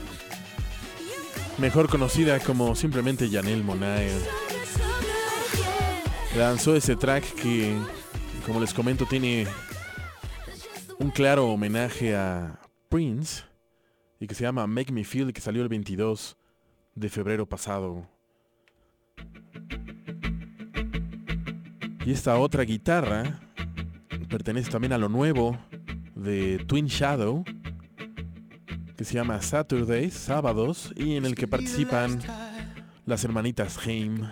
[1.60, 4.10] mejor conocida como simplemente Janelle Monae,
[6.36, 7.78] lanzó ese track que,
[8.46, 9.48] como les comento, tiene
[10.98, 12.60] un claro homenaje a
[12.90, 13.44] Prince
[14.20, 16.38] y que se llama Make Me Feel y que salió el 22
[16.96, 18.08] de febrero pasado.
[22.06, 23.40] Y esta otra guitarra
[24.32, 25.60] pertenece también a lo nuevo
[26.16, 27.44] de Twin Shadow,
[28.95, 32.20] que se llama Saturdays, sábados, y en el que participan
[33.06, 34.30] las hermanitas Haim.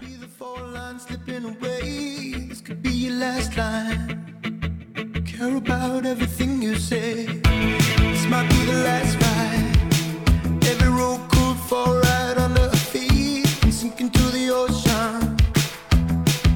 [5.25, 7.25] Care about everything you say.
[7.25, 10.67] This might be the last ride.
[10.67, 15.37] Every road could fall right under our feet and sink into the ocean.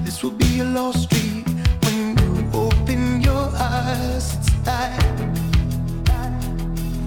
[0.04, 1.43] This will be a lost street
[3.94, 4.36] your eyes.
[4.36, 5.20] It's like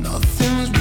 [0.01, 0.76] nothing's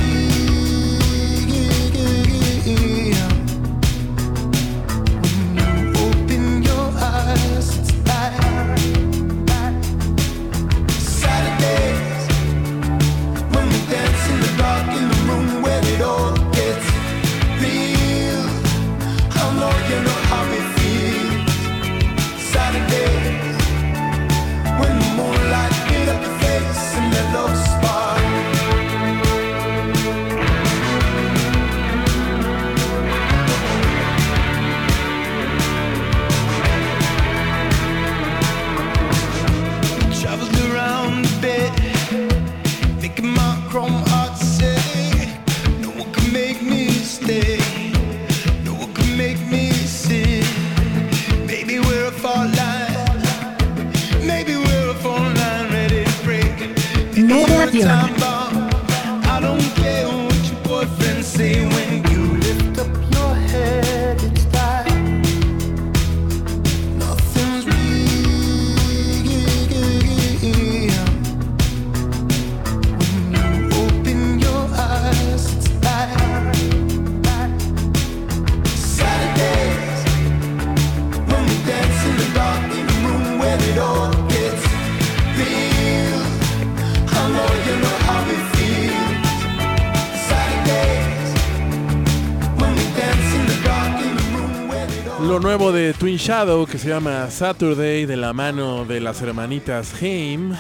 [95.58, 100.54] nuevo de Twin Shadow que se llama Saturday de la mano de las hermanitas Haim.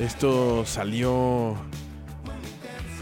[0.00, 1.56] Esto salió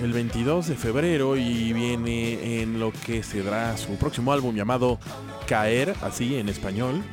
[0.03, 4.99] el 22 de febrero y viene en lo que será su próximo álbum llamado
[5.47, 7.05] Caer, así en español,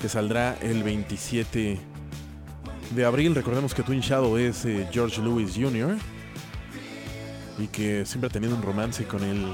[0.00, 1.80] que saldrá el 27
[2.94, 3.34] de abril.
[3.34, 5.96] Recordemos que Twin Shadow es eh, George Lewis Jr.
[7.58, 9.44] y que siempre ha tenido un romance con el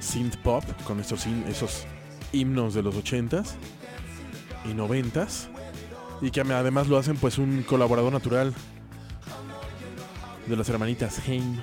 [0.00, 1.86] synth pop, con estos, hin- esos
[2.32, 3.52] himnos de los 80s
[4.64, 5.48] y 90s
[6.20, 8.54] y que además lo hacen pues un colaborador natural
[10.46, 11.60] de las hermanitas Haim.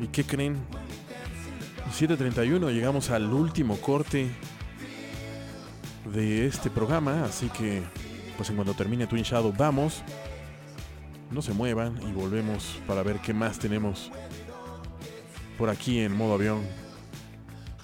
[0.00, 0.56] ¿Y qué creen?
[1.98, 4.30] 7.31 llegamos al último corte
[6.12, 7.82] de este programa, así que
[8.36, 10.02] pues en cuanto termine Twin Shadow vamos.
[11.30, 14.10] No se muevan y volvemos para ver qué más tenemos
[15.58, 16.89] por aquí en modo avión.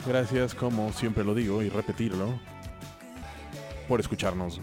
[0.06, 2.38] Gracias, como siempre lo digo y repetirlo,
[3.88, 4.60] por escucharnos.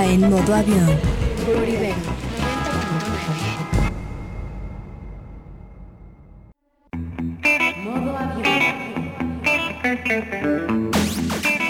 [0.00, 0.98] En modo avión.
[1.44, 1.94] Por Ibero.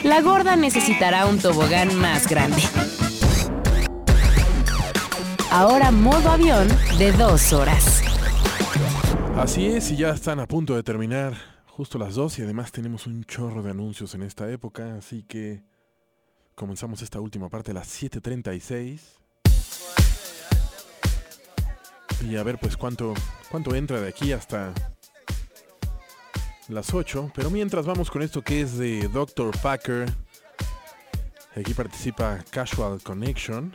[0.04, 2.62] La gorda necesitará un tobogán más grande.
[5.50, 6.68] Ahora modo avión
[6.98, 8.02] de dos horas.
[9.36, 11.34] Así es, y ya están a punto de terminar
[11.66, 15.62] justo las 2 y además tenemos un chorro de anuncios en esta época, así que
[16.54, 19.00] comenzamos esta última parte a las 7.36.
[22.28, 23.14] Y a ver pues cuánto,
[23.50, 24.72] cuánto entra de aquí hasta
[26.68, 27.32] las 8.
[27.34, 29.56] Pero mientras vamos con esto que es de Dr.
[29.60, 30.12] Packer.
[31.56, 33.74] Aquí participa Casual Connection.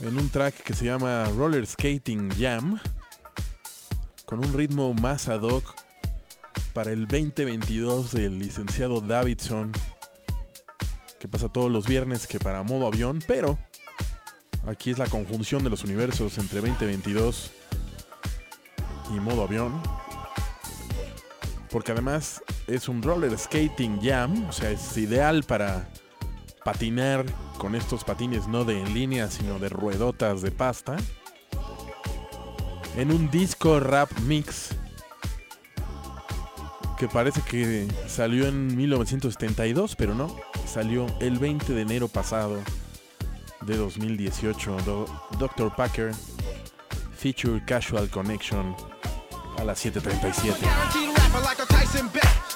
[0.00, 2.80] En un track que se llama Roller Skating Jam.
[4.24, 5.83] Con un ritmo más ad hoc
[6.72, 9.72] para el 2022 del licenciado Davidson.
[11.18, 13.22] Que pasa todos los viernes que para modo avión.
[13.26, 13.58] Pero
[14.66, 17.50] aquí es la conjunción de los universos entre 2022
[19.10, 19.80] y modo avión.
[21.70, 25.88] Porque además es un roller skating jam, o sea, es ideal para
[26.64, 27.26] patinar
[27.58, 30.96] con estos patines no de en línea, sino de ruedotas de pasta.
[32.96, 34.70] En un disco rap mix
[36.98, 40.34] que parece que salió en 1972, pero no,
[40.66, 42.58] salió el 20 de enero pasado
[43.62, 44.76] de 2018.
[44.84, 45.06] Do-
[45.38, 45.74] Dr.
[45.74, 46.12] Packer
[47.16, 48.74] Feature Casual Connection
[49.58, 50.54] a las 7.37.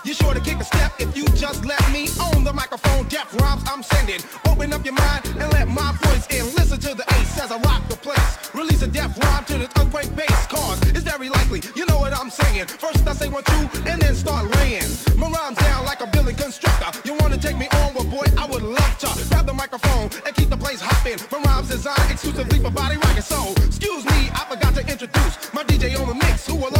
[0.09, 3.06] You're sure to kick a step if you just let me own the microphone.
[3.09, 4.20] Deaf rhymes I'm sending.
[4.48, 6.47] Open up your mind and let my voice in.
[6.56, 8.55] Listen to the ace as I rock the place.
[8.55, 10.47] Release a deaf rhyme to this earthquake bass.
[10.47, 12.68] Cause it's very likely, you know what I'm saying.
[12.68, 14.89] First I say one, two, and then start laying.
[15.18, 16.89] My rhymes down like a building constructor.
[17.05, 17.93] You wanna take me on?
[17.93, 19.09] Well, boy, I would love to.
[19.28, 21.18] Grab the microphone and keep the place hopping.
[21.30, 23.24] My rhymes designed exclusively for body rocket.
[23.24, 26.78] So, excuse me, I forgot to introduce my DJ on the mix, who will.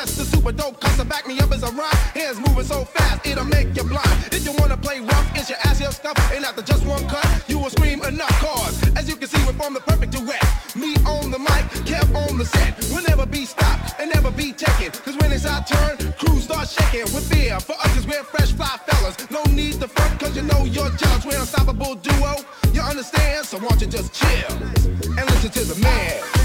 [0.00, 2.00] Yes, the super dope cuss to back me up as a rhyme.
[2.16, 4.32] Hands moving so fast, it'll make you blind.
[4.32, 6.16] If you wanna play rough, it's your ass your stuff.
[6.32, 8.32] And after just one cut, you will scream enough.
[8.40, 10.42] Cause, as you can see, we're from the perfect duet.
[10.74, 12.80] Me on the mic, Kev on the set.
[12.90, 14.90] We'll never be stopped and never be taken.
[15.04, 17.60] Cause when it's our turn, crews start shaking with fear.
[17.60, 19.30] For us, cause we're fresh fly fellas.
[19.30, 20.88] No need to front, cause you know you're.
[21.26, 22.36] We're unstoppable duo.
[22.72, 23.44] You understand?
[23.44, 24.52] So won't you just chill
[25.18, 26.39] and listen to the man.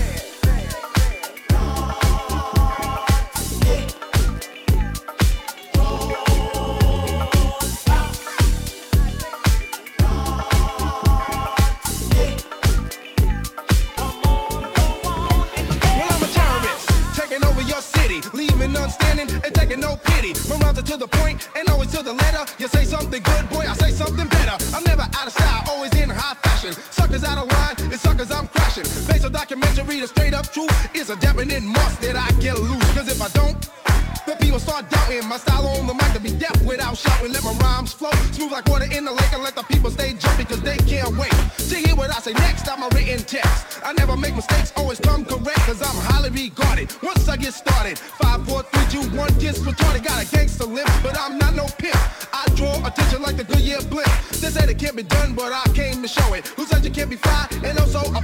[29.46, 32.90] Documentary, the straight up truth is a definite must that I get loose.
[32.98, 33.56] Cause if I don't,
[34.26, 37.32] the people start doubting my style on the mic to be deaf without shouting.
[37.32, 40.14] Let my rhymes flow smooth like water in the lake and let the people stay
[40.14, 41.30] jumping cause they can't wait
[41.70, 42.68] to hear what I say next.
[42.68, 43.86] I'm a written text.
[43.86, 46.90] I never make mistakes, always come correct cause I'm highly regarded.
[47.04, 50.04] Once I get started, five, four, three, two, one, gets retarded.
[50.04, 52.02] Got a gangster limp, but I'm not no pimp.
[52.34, 54.10] I draw attention like the Goodyear blimp.
[54.42, 56.48] They said it can't be done, but I came to show it.
[56.58, 58.22] Who said you can't be fly and also a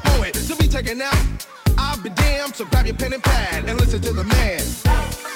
[0.91, 1.47] taken out,
[1.77, 2.55] I'll be damned.
[2.55, 5.30] So grab your pen and pad and listen to the man.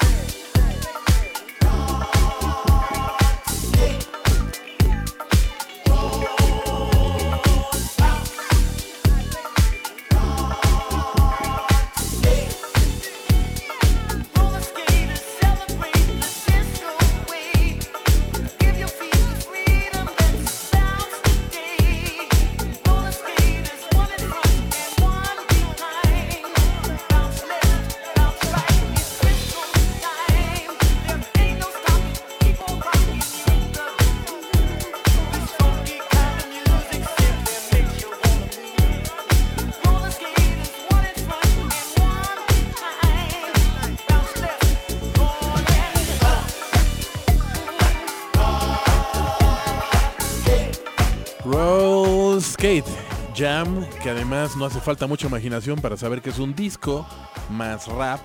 [53.36, 57.06] Jam, que además no hace falta mucha imaginación para saber que es un disco
[57.50, 58.22] más rap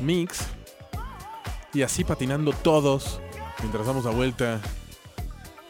[0.00, 0.46] mix.
[1.72, 3.20] Y así patinando todos
[3.60, 4.60] mientras damos la vuelta,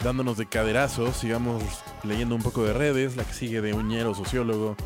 [0.03, 1.63] dándonos de caderazos, sigamos
[2.03, 4.77] leyendo un poco de redes, la que sigue de Uñero, sociólogo.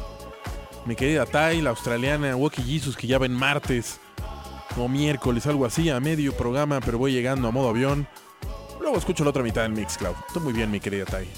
[0.86, 4.01] Mi querida Tai, la australiana, Woki Jesus, que ya ven martes
[4.76, 8.09] o miércoles, algo así, a medio programa, pero voy llegando a modo avión.
[8.80, 10.14] Luego escucho la otra mitad del Mixcloud.
[10.26, 11.28] Está muy bien, mi querida Tai.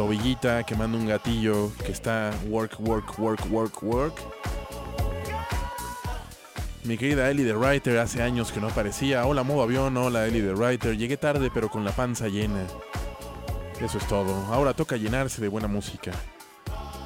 [0.00, 4.14] Tobillita quemando un gatillo que está work, work, work, work, work.
[6.84, 9.26] Mi querida Ellie the Writer, hace años que no aparecía.
[9.26, 10.96] Hola, modo avión, hola Ellie the Writer.
[10.96, 12.64] Llegué tarde, pero con la panza llena.
[13.78, 14.34] Eso es todo.
[14.46, 16.12] Ahora toca llenarse de buena música.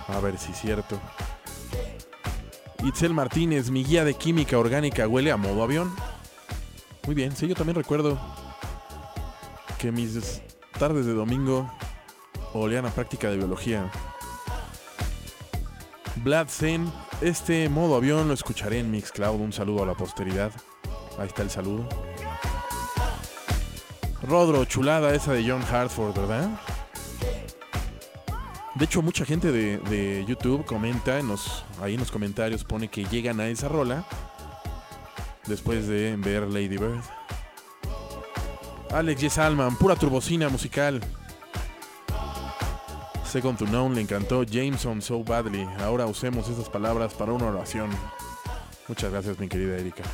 [0.07, 1.01] A ver si es cierto.
[2.85, 5.93] Itzel Martínez, mi guía de química orgánica huele a modo avión.
[7.07, 8.21] Muy bien, sí, yo también recuerdo
[9.81, 10.41] que mis
[10.79, 11.69] tardes de domingo
[12.55, 13.91] olían a práctica de biología.
[16.17, 16.91] Vlad Zen,
[17.21, 19.41] este modo avión lo escucharé en Mixcloud.
[19.41, 20.53] Un saludo a la posteridad.
[21.19, 21.89] Ahí está el saludo.
[24.23, 26.49] Rodro, chulada esa de John Hartford, ¿verdad?
[28.75, 32.89] De hecho, mucha gente de, de YouTube comenta, en los, ahí en los comentarios pone
[32.89, 34.05] que llegan a esa rola
[35.47, 37.03] después de ver Lady Bird.
[38.91, 41.01] Alex Yes Alman, pura turbocina musical.
[43.35, 45.66] Second to None le encantó Jameson So Badly.
[45.81, 47.90] Ahora usemos esas palabras para una oración.
[48.86, 50.05] Muchas gracias, mi querida Erika.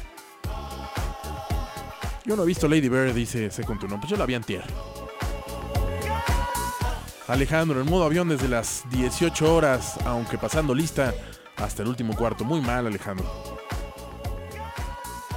[2.25, 4.01] Yo no he visto Lady Bird, dice Second to None.
[4.01, 4.65] Pues yo la vi antier.
[7.29, 11.13] Alejandro, en modo avión desde las 18 horas, aunque pasando lista
[11.59, 12.47] hasta el último cuarto.
[12.47, 13.31] Muy mal, Alejandro.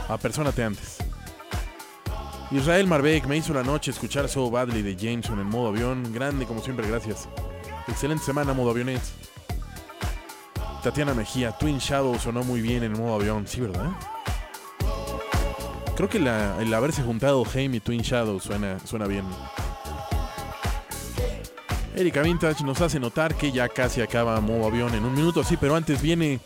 [0.07, 0.99] Apersónate antes.
[2.49, 6.14] Israel Marbeck me hizo la noche escuchar So Badly de Jameson en modo avión.
[6.14, 7.27] Grande, como siempre, gracias.
[7.88, 9.14] Excelente semana, modo aviones.
[10.84, 13.47] Tatiana Mejía, Twin Shadow sonó muy bien en modo avión.
[13.47, 13.91] Sí, ¿verdad?
[15.95, 19.26] Creo que el haberse juntado Jaime y Twin Shadow suena, suena bien.
[21.95, 25.57] Erika Vintage nos hace notar que ya casi acaba modo avión en un minuto, sí,
[25.57, 26.39] pero antes viene.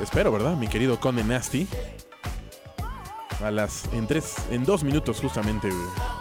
[0.00, 0.56] Espero, ¿verdad?
[0.56, 1.66] Mi querido Conde Nasty.
[3.44, 3.84] A las.
[3.92, 4.36] En tres.
[4.50, 5.68] En dos minutos, justamente.
[5.68, 6.17] güey.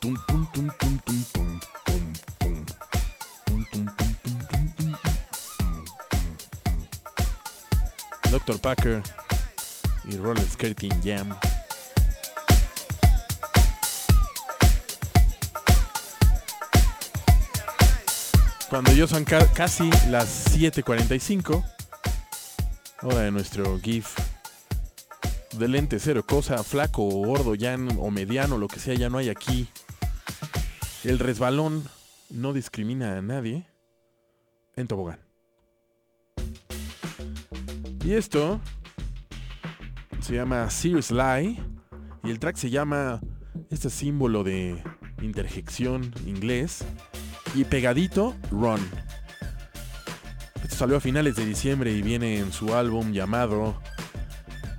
[0.00, 0.16] Tum,
[0.52, 0.70] tum.
[8.30, 8.58] Dr.
[8.60, 9.02] Packer
[10.08, 11.34] y Roller Skating Jam.
[18.68, 21.62] Cuando yo son ca- casi las 7.45,
[23.02, 24.16] hora de nuestro GIF
[25.58, 29.18] de lente cero cosa, flaco o gordo, ya o mediano, lo que sea, ya no
[29.18, 29.68] hay aquí.
[31.04, 31.84] El resbalón
[32.30, 33.66] no discrimina a nadie
[34.76, 35.20] en tobogán.
[38.04, 38.60] Y esto
[40.20, 41.62] se llama Serious Lie
[42.22, 43.20] y el track se llama
[43.70, 44.82] este símbolo de
[45.22, 46.84] interjección inglés
[47.54, 48.80] y pegadito Run.
[50.62, 53.80] Esto salió a finales de diciembre y viene en su álbum llamado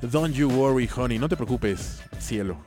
[0.02, 2.58] Don't You Worry Honey, no te preocupes, cielo.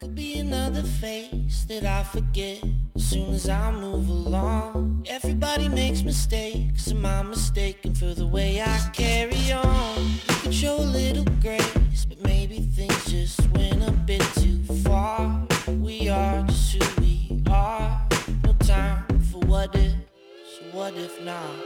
[0.00, 2.62] could be another face that I forget
[2.96, 5.04] as soon as I move along.
[5.06, 10.04] Everybody makes mistakes, am I mistaken for the way I carry on?
[10.04, 15.46] You could show a little grace, but maybe things just went a bit too far.
[15.68, 18.00] We are just who we are,
[18.42, 21.56] no time for what if, so what if not?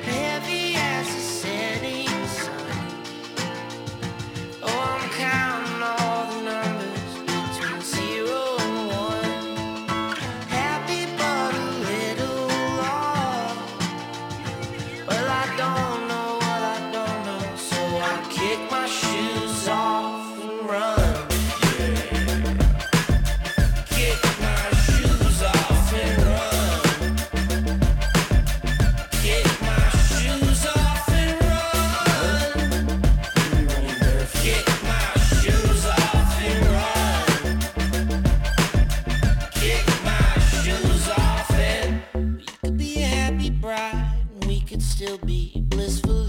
[0.00, 2.11] Heavy as the setting
[44.72, 46.21] could still be blissfully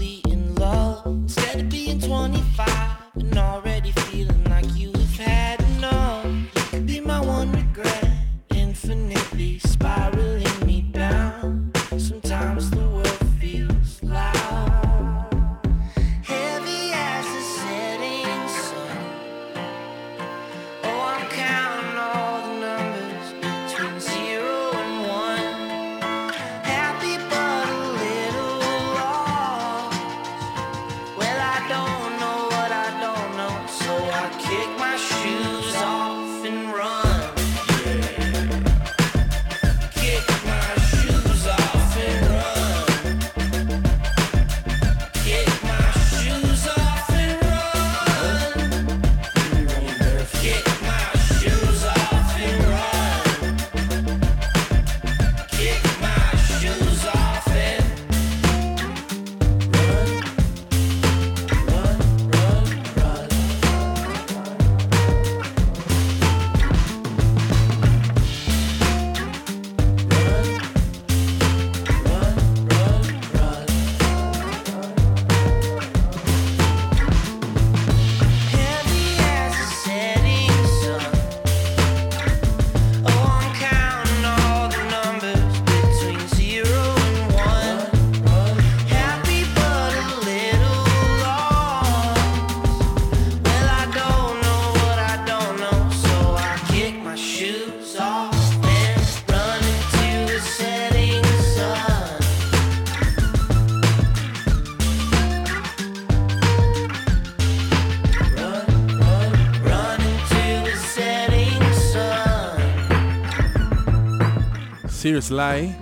[115.14, 115.76] Serious Lie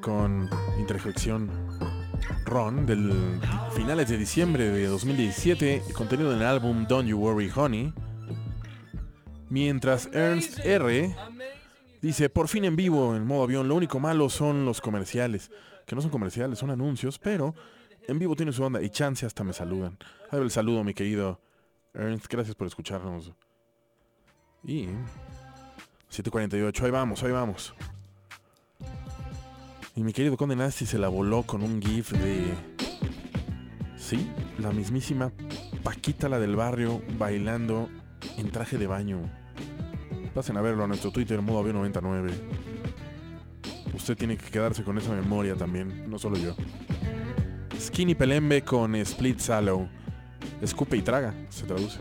[0.00, 0.48] con
[0.78, 1.50] interjección
[2.44, 3.40] Ron del
[3.74, 7.92] finales de diciembre de 2017, contenido en el álbum Don't You Worry Honey.
[9.48, 11.16] Mientras Ernst R
[12.00, 15.50] dice, por fin en vivo en modo avión, lo único malo son los comerciales,
[15.84, 17.56] que no son comerciales, son anuncios, pero
[18.06, 19.98] en vivo tiene su onda y chance hasta me saludan.
[20.30, 21.40] Ahí el saludo, mi querido
[21.92, 23.32] Ernst, gracias por escucharnos.
[24.62, 24.86] Y
[26.08, 27.74] 748, ahí vamos, ahí vamos.
[29.96, 32.54] Y mi querido Conde Nasty se la voló con un GIF de.
[33.96, 35.32] Sí, la mismísima
[35.82, 37.88] Paquita la del barrio bailando
[38.36, 39.20] en traje de baño.
[40.34, 42.30] Pasen a verlo a nuestro Twitter, modo avión 99.
[43.94, 46.54] Usted tiene que quedarse con esa memoria también, no solo yo.
[47.80, 49.88] Skinny Pelembe con Split Sallow.
[50.60, 52.00] Escupe y traga, se traduce.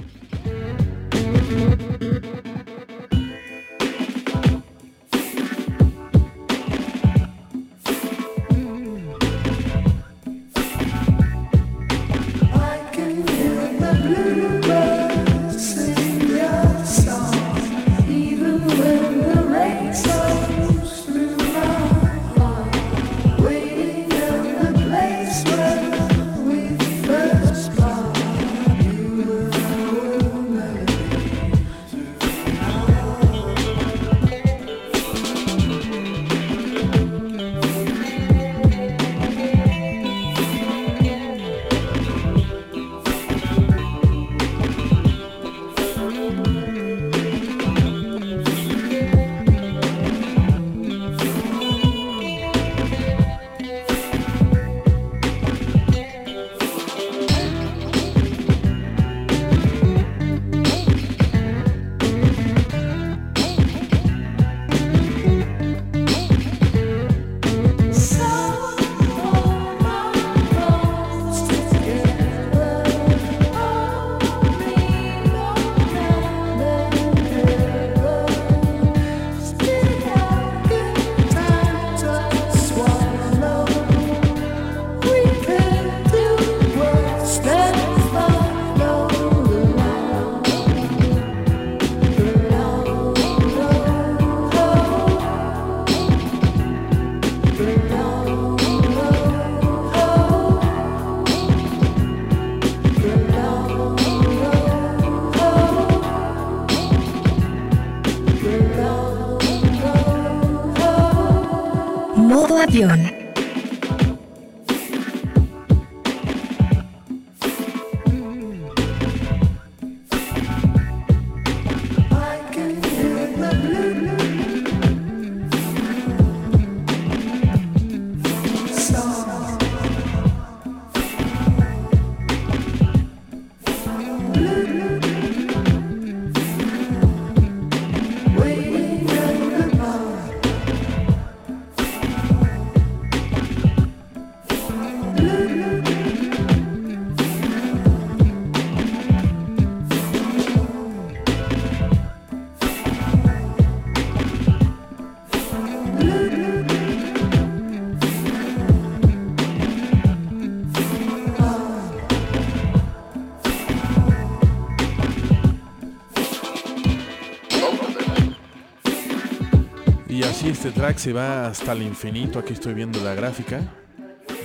[170.45, 172.37] Y así este track se va hasta el infinito.
[172.37, 173.61] Aquí estoy viendo la gráfica.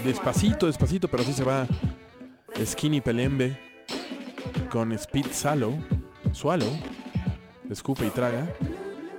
[0.03, 1.67] Despacito, despacito, pero así se va.
[2.65, 3.61] Skinny Pelembe
[4.71, 5.79] con Speed Swallow,
[6.33, 6.71] Swallow,
[7.69, 8.49] Escupe y Traga,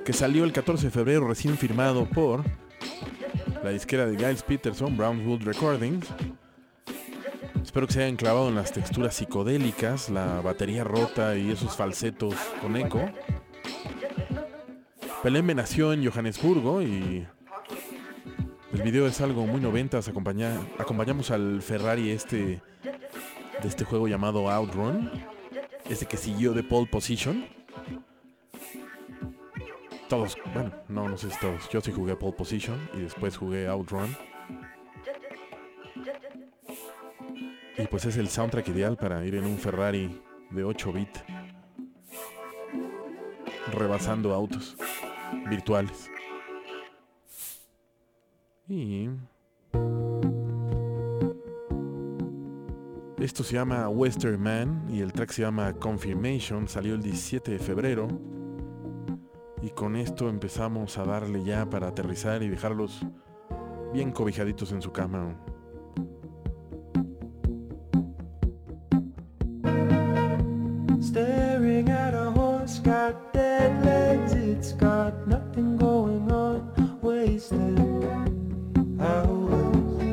[0.04, 2.44] que salió el 14 de febrero recién firmado por
[3.64, 6.08] la disquera de Giles Peterson, Brownwood Recordings.
[7.62, 12.34] Espero que se hayan clavado en las texturas psicodélicas, la batería rota y esos falsetos
[12.60, 13.08] con eco.
[15.24, 17.28] Pelembe nació en Johannesburgo y
[18.74, 20.08] el video es algo muy noventas.
[20.08, 22.60] Acompaña, acompañamos al Ferrari este
[23.62, 25.12] de este juego llamado Outrun,
[25.88, 27.46] este que siguió de pole position.
[30.10, 31.70] Todos, bueno, no, no sé si todos.
[31.70, 34.18] Yo sí jugué pole position y después jugué Outrun.
[37.78, 40.20] Y pues es el soundtrack ideal para ir en un Ferrari
[40.50, 41.18] de 8 bit
[43.72, 44.76] rebasando autos
[45.50, 46.10] virtuales.
[48.68, 49.10] Y
[53.18, 57.60] esto se llama Western Man y el track se llama Confirmation, salió el 17 de
[57.60, 58.08] febrero.
[59.62, 63.06] Y con esto empezamos a darle ya para aterrizar y dejarlos
[63.94, 65.36] bien cobijaditos en su cama.
[74.62, 77.80] It's got nothing going on, wasted
[79.02, 80.04] hours.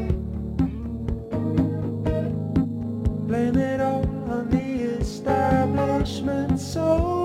[3.29, 7.18] Blame it all on the establishment, so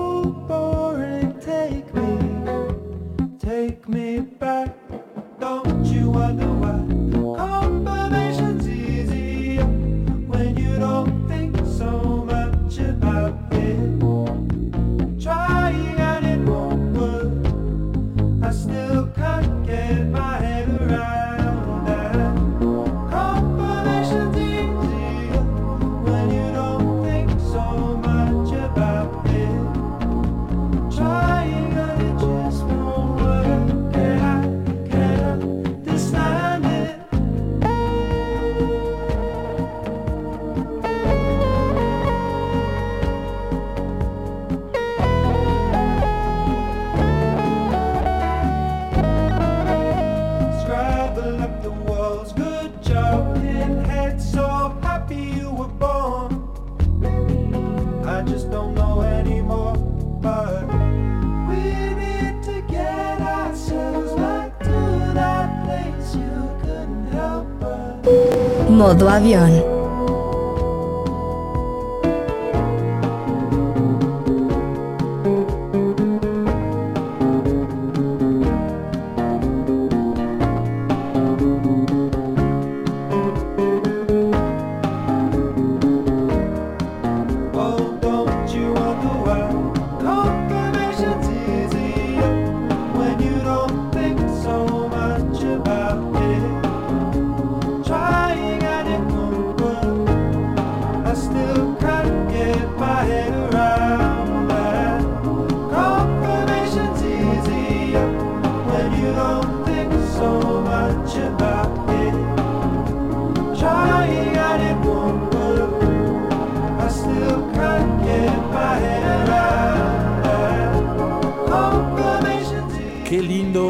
[68.74, 69.73] Modo avión.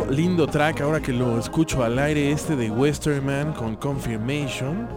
[0.03, 4.89] Lindo, track ahora que lo escucho al aire este de Western Man con Confirmation.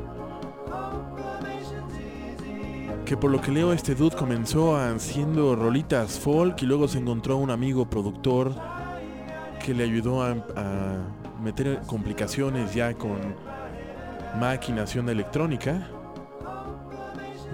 [3.05, 7.37] Que por lo que leo este dude comenzó haciendo rolitas folk y luego se encontró
[7.37, 8.53] un amigo productor
[9.63, 13.17] que le ayudó a, a meter complicaciones ya con
[14.39, 15.89] maquinación de electrónica.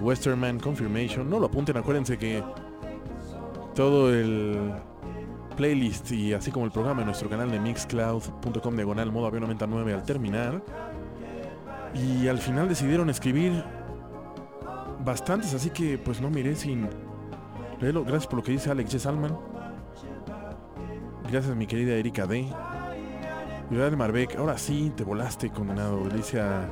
[0.00, 1.28] Westerman Confirmation.
[1.28, 2.42] No lo apunten, acuérdense que
[3.74, 4.72] todo el
[5.54, 9.94] playlist y así como el programa en nuestro canal de mixcloud.com diagonal modo avión 99
[9.94, 10.62] al terminar.
[11.94, 13.64] Y al final decidieron escribir
[15.04, 16.88] bastantes, así que pues no miré sin
[17.80, 18.02] leerlo.
[18.02, 19.02] Gracias por lo que dice Alex J.
[19.02, 19.38] Salman.
[21.30, 22.46] Gracias mi querida Erika D.
[23.68, 26.04] Ciudad de Marbeck, ahora sí te volaste condenado.
[26.08, 26.68] Le dice a,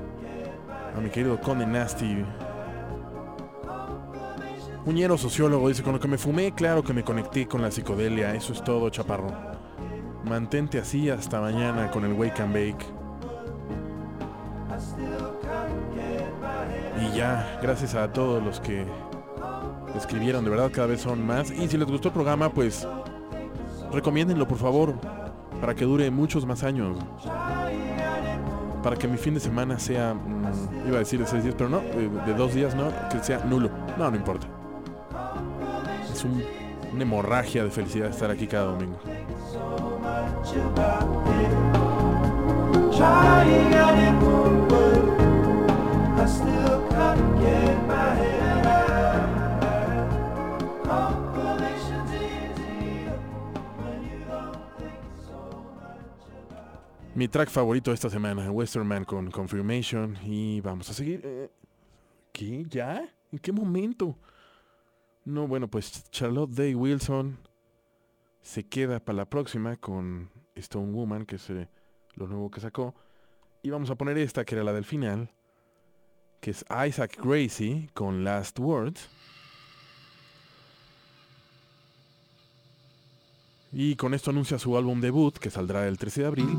[0.96, 2.24] a mi querido Conde Nasty.
[4.84, 8.34] Muñero sociólogo dice, con lo que me fumé, claro que me conecté con la psicodelia.
[8.34, 9.28] Eso es todo, chaparro.
[10.24, 12.86] Mantente así hasta mañana con el Wake and Bake.
[17.00, 18.84] Y ya, gracias a todos los que
[19.96, 21.52] escribieron, de verdad cada vez son más.
[21.52, 22.86] Y si les gustó el programa, pues
[23.92, 24.94] recomiéndenlo por favor,
[25.60, 26.98] para que dure muchos más años.
[28.82, 31.70] Para que mi fin de semana sea, mm, iba a decir de seis días, pero
[31.70, 33.70] no, de, de dos días no, que sea nulo.
[33.96, 34.48] No, no importa.
[36.12, 36.42] Es un-
[36.92, 38.98] una hemorragia de felicidad estar aquí cada domingo.
[57.14, 60.16] Mi track favorito esta semana, Western Man con Confirmation.
[60.24, 61.20] Y vamos a seguir.
[61.24, 61.50] Eh,
[62.32, 62.64] ¿Qué?
[62.68, 63.06] ¿Ya?
[63.30, 64.16] ¿En qué momento?
[65.24, 67.38] No, bueno, pues Charlotte Day Wilson
[68.40, 71.68] se queda para la próxima con Stone Woman, que es eh,
[72.14, 72.94] lo nuevo que sacó.
[73.62, 75.30] Y vamos a poner esta, que era la del final,
[76.40, 79.08] que es Isaac Gracie con Last Words.
[83.70, 86.58] Y con esto anuncia su álbum debut, que saldrá el 13 de abril.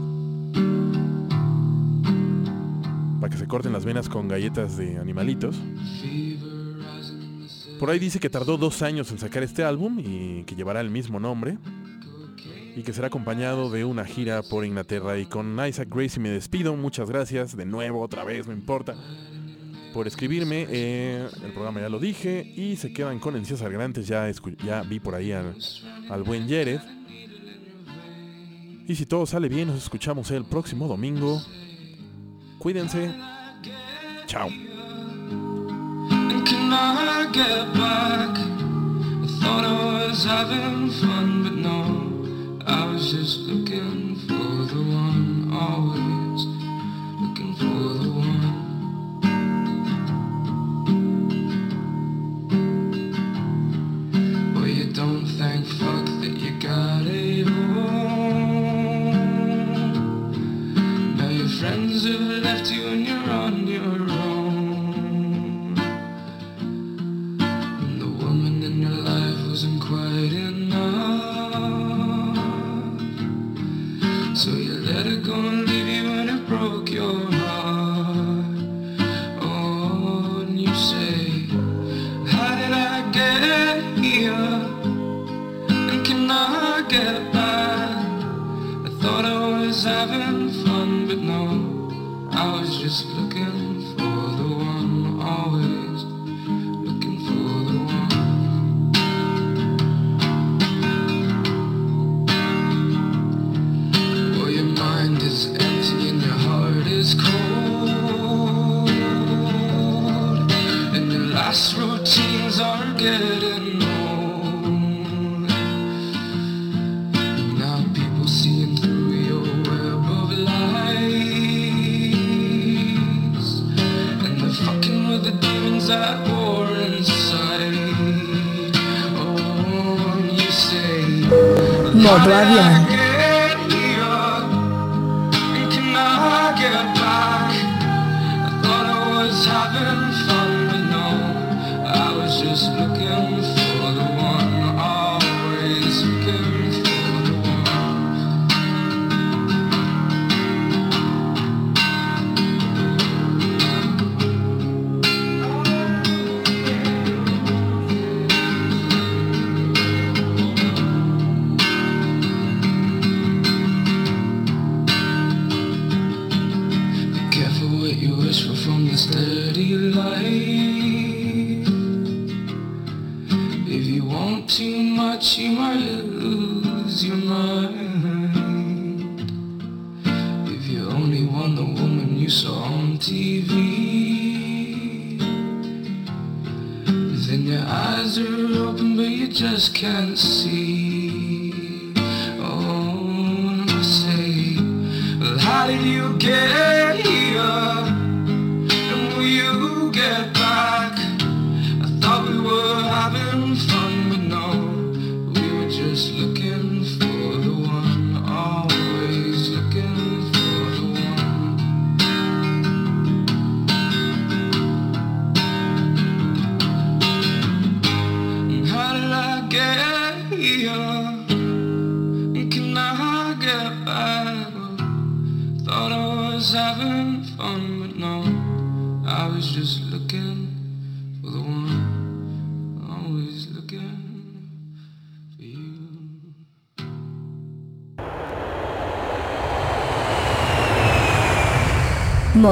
[3.19, 5.61] Para que se corten las venas con galletas de animalitos.
[7.83, 10.89] Por ahí dice que tardó dos años en sacar este álbum y que llevará el
[10.89, 11.57] mismo nombre.
[12.77, 15.19] Y que será acompañado de una gira por Inglaterra.
[15.19, 16.77] Y con Isaac Gracie me despido.
[16.77, 18.95] Muchas gracias de nuevo, otra vez, no importa.
[19.93, 20.65] Por escribirme.
[20.69, 22.53] Eh, el programa ya lo dije.
[22.55, 24.07] Y se quedan con Encías Argrantes.
[24.07, 25.53] Ya, escu- ya vi por ahí al,
[26.09, 26.79] al buen Jared.
[28.87, 31.41] Y si todo sale bien, nos escuchamos el próximo domingo.
[32.59, 33.13] Cuídense.
[34.25, 34.47] Chao.
[36.75, 38.37] I get back?
[38.37, 41.81] I thought I was having fun, but no,
[42.65, 46.45] I was just looking for the one, always
[47.21, 48.42] looking for the one.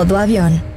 [0.01, 0.70] Modo avión.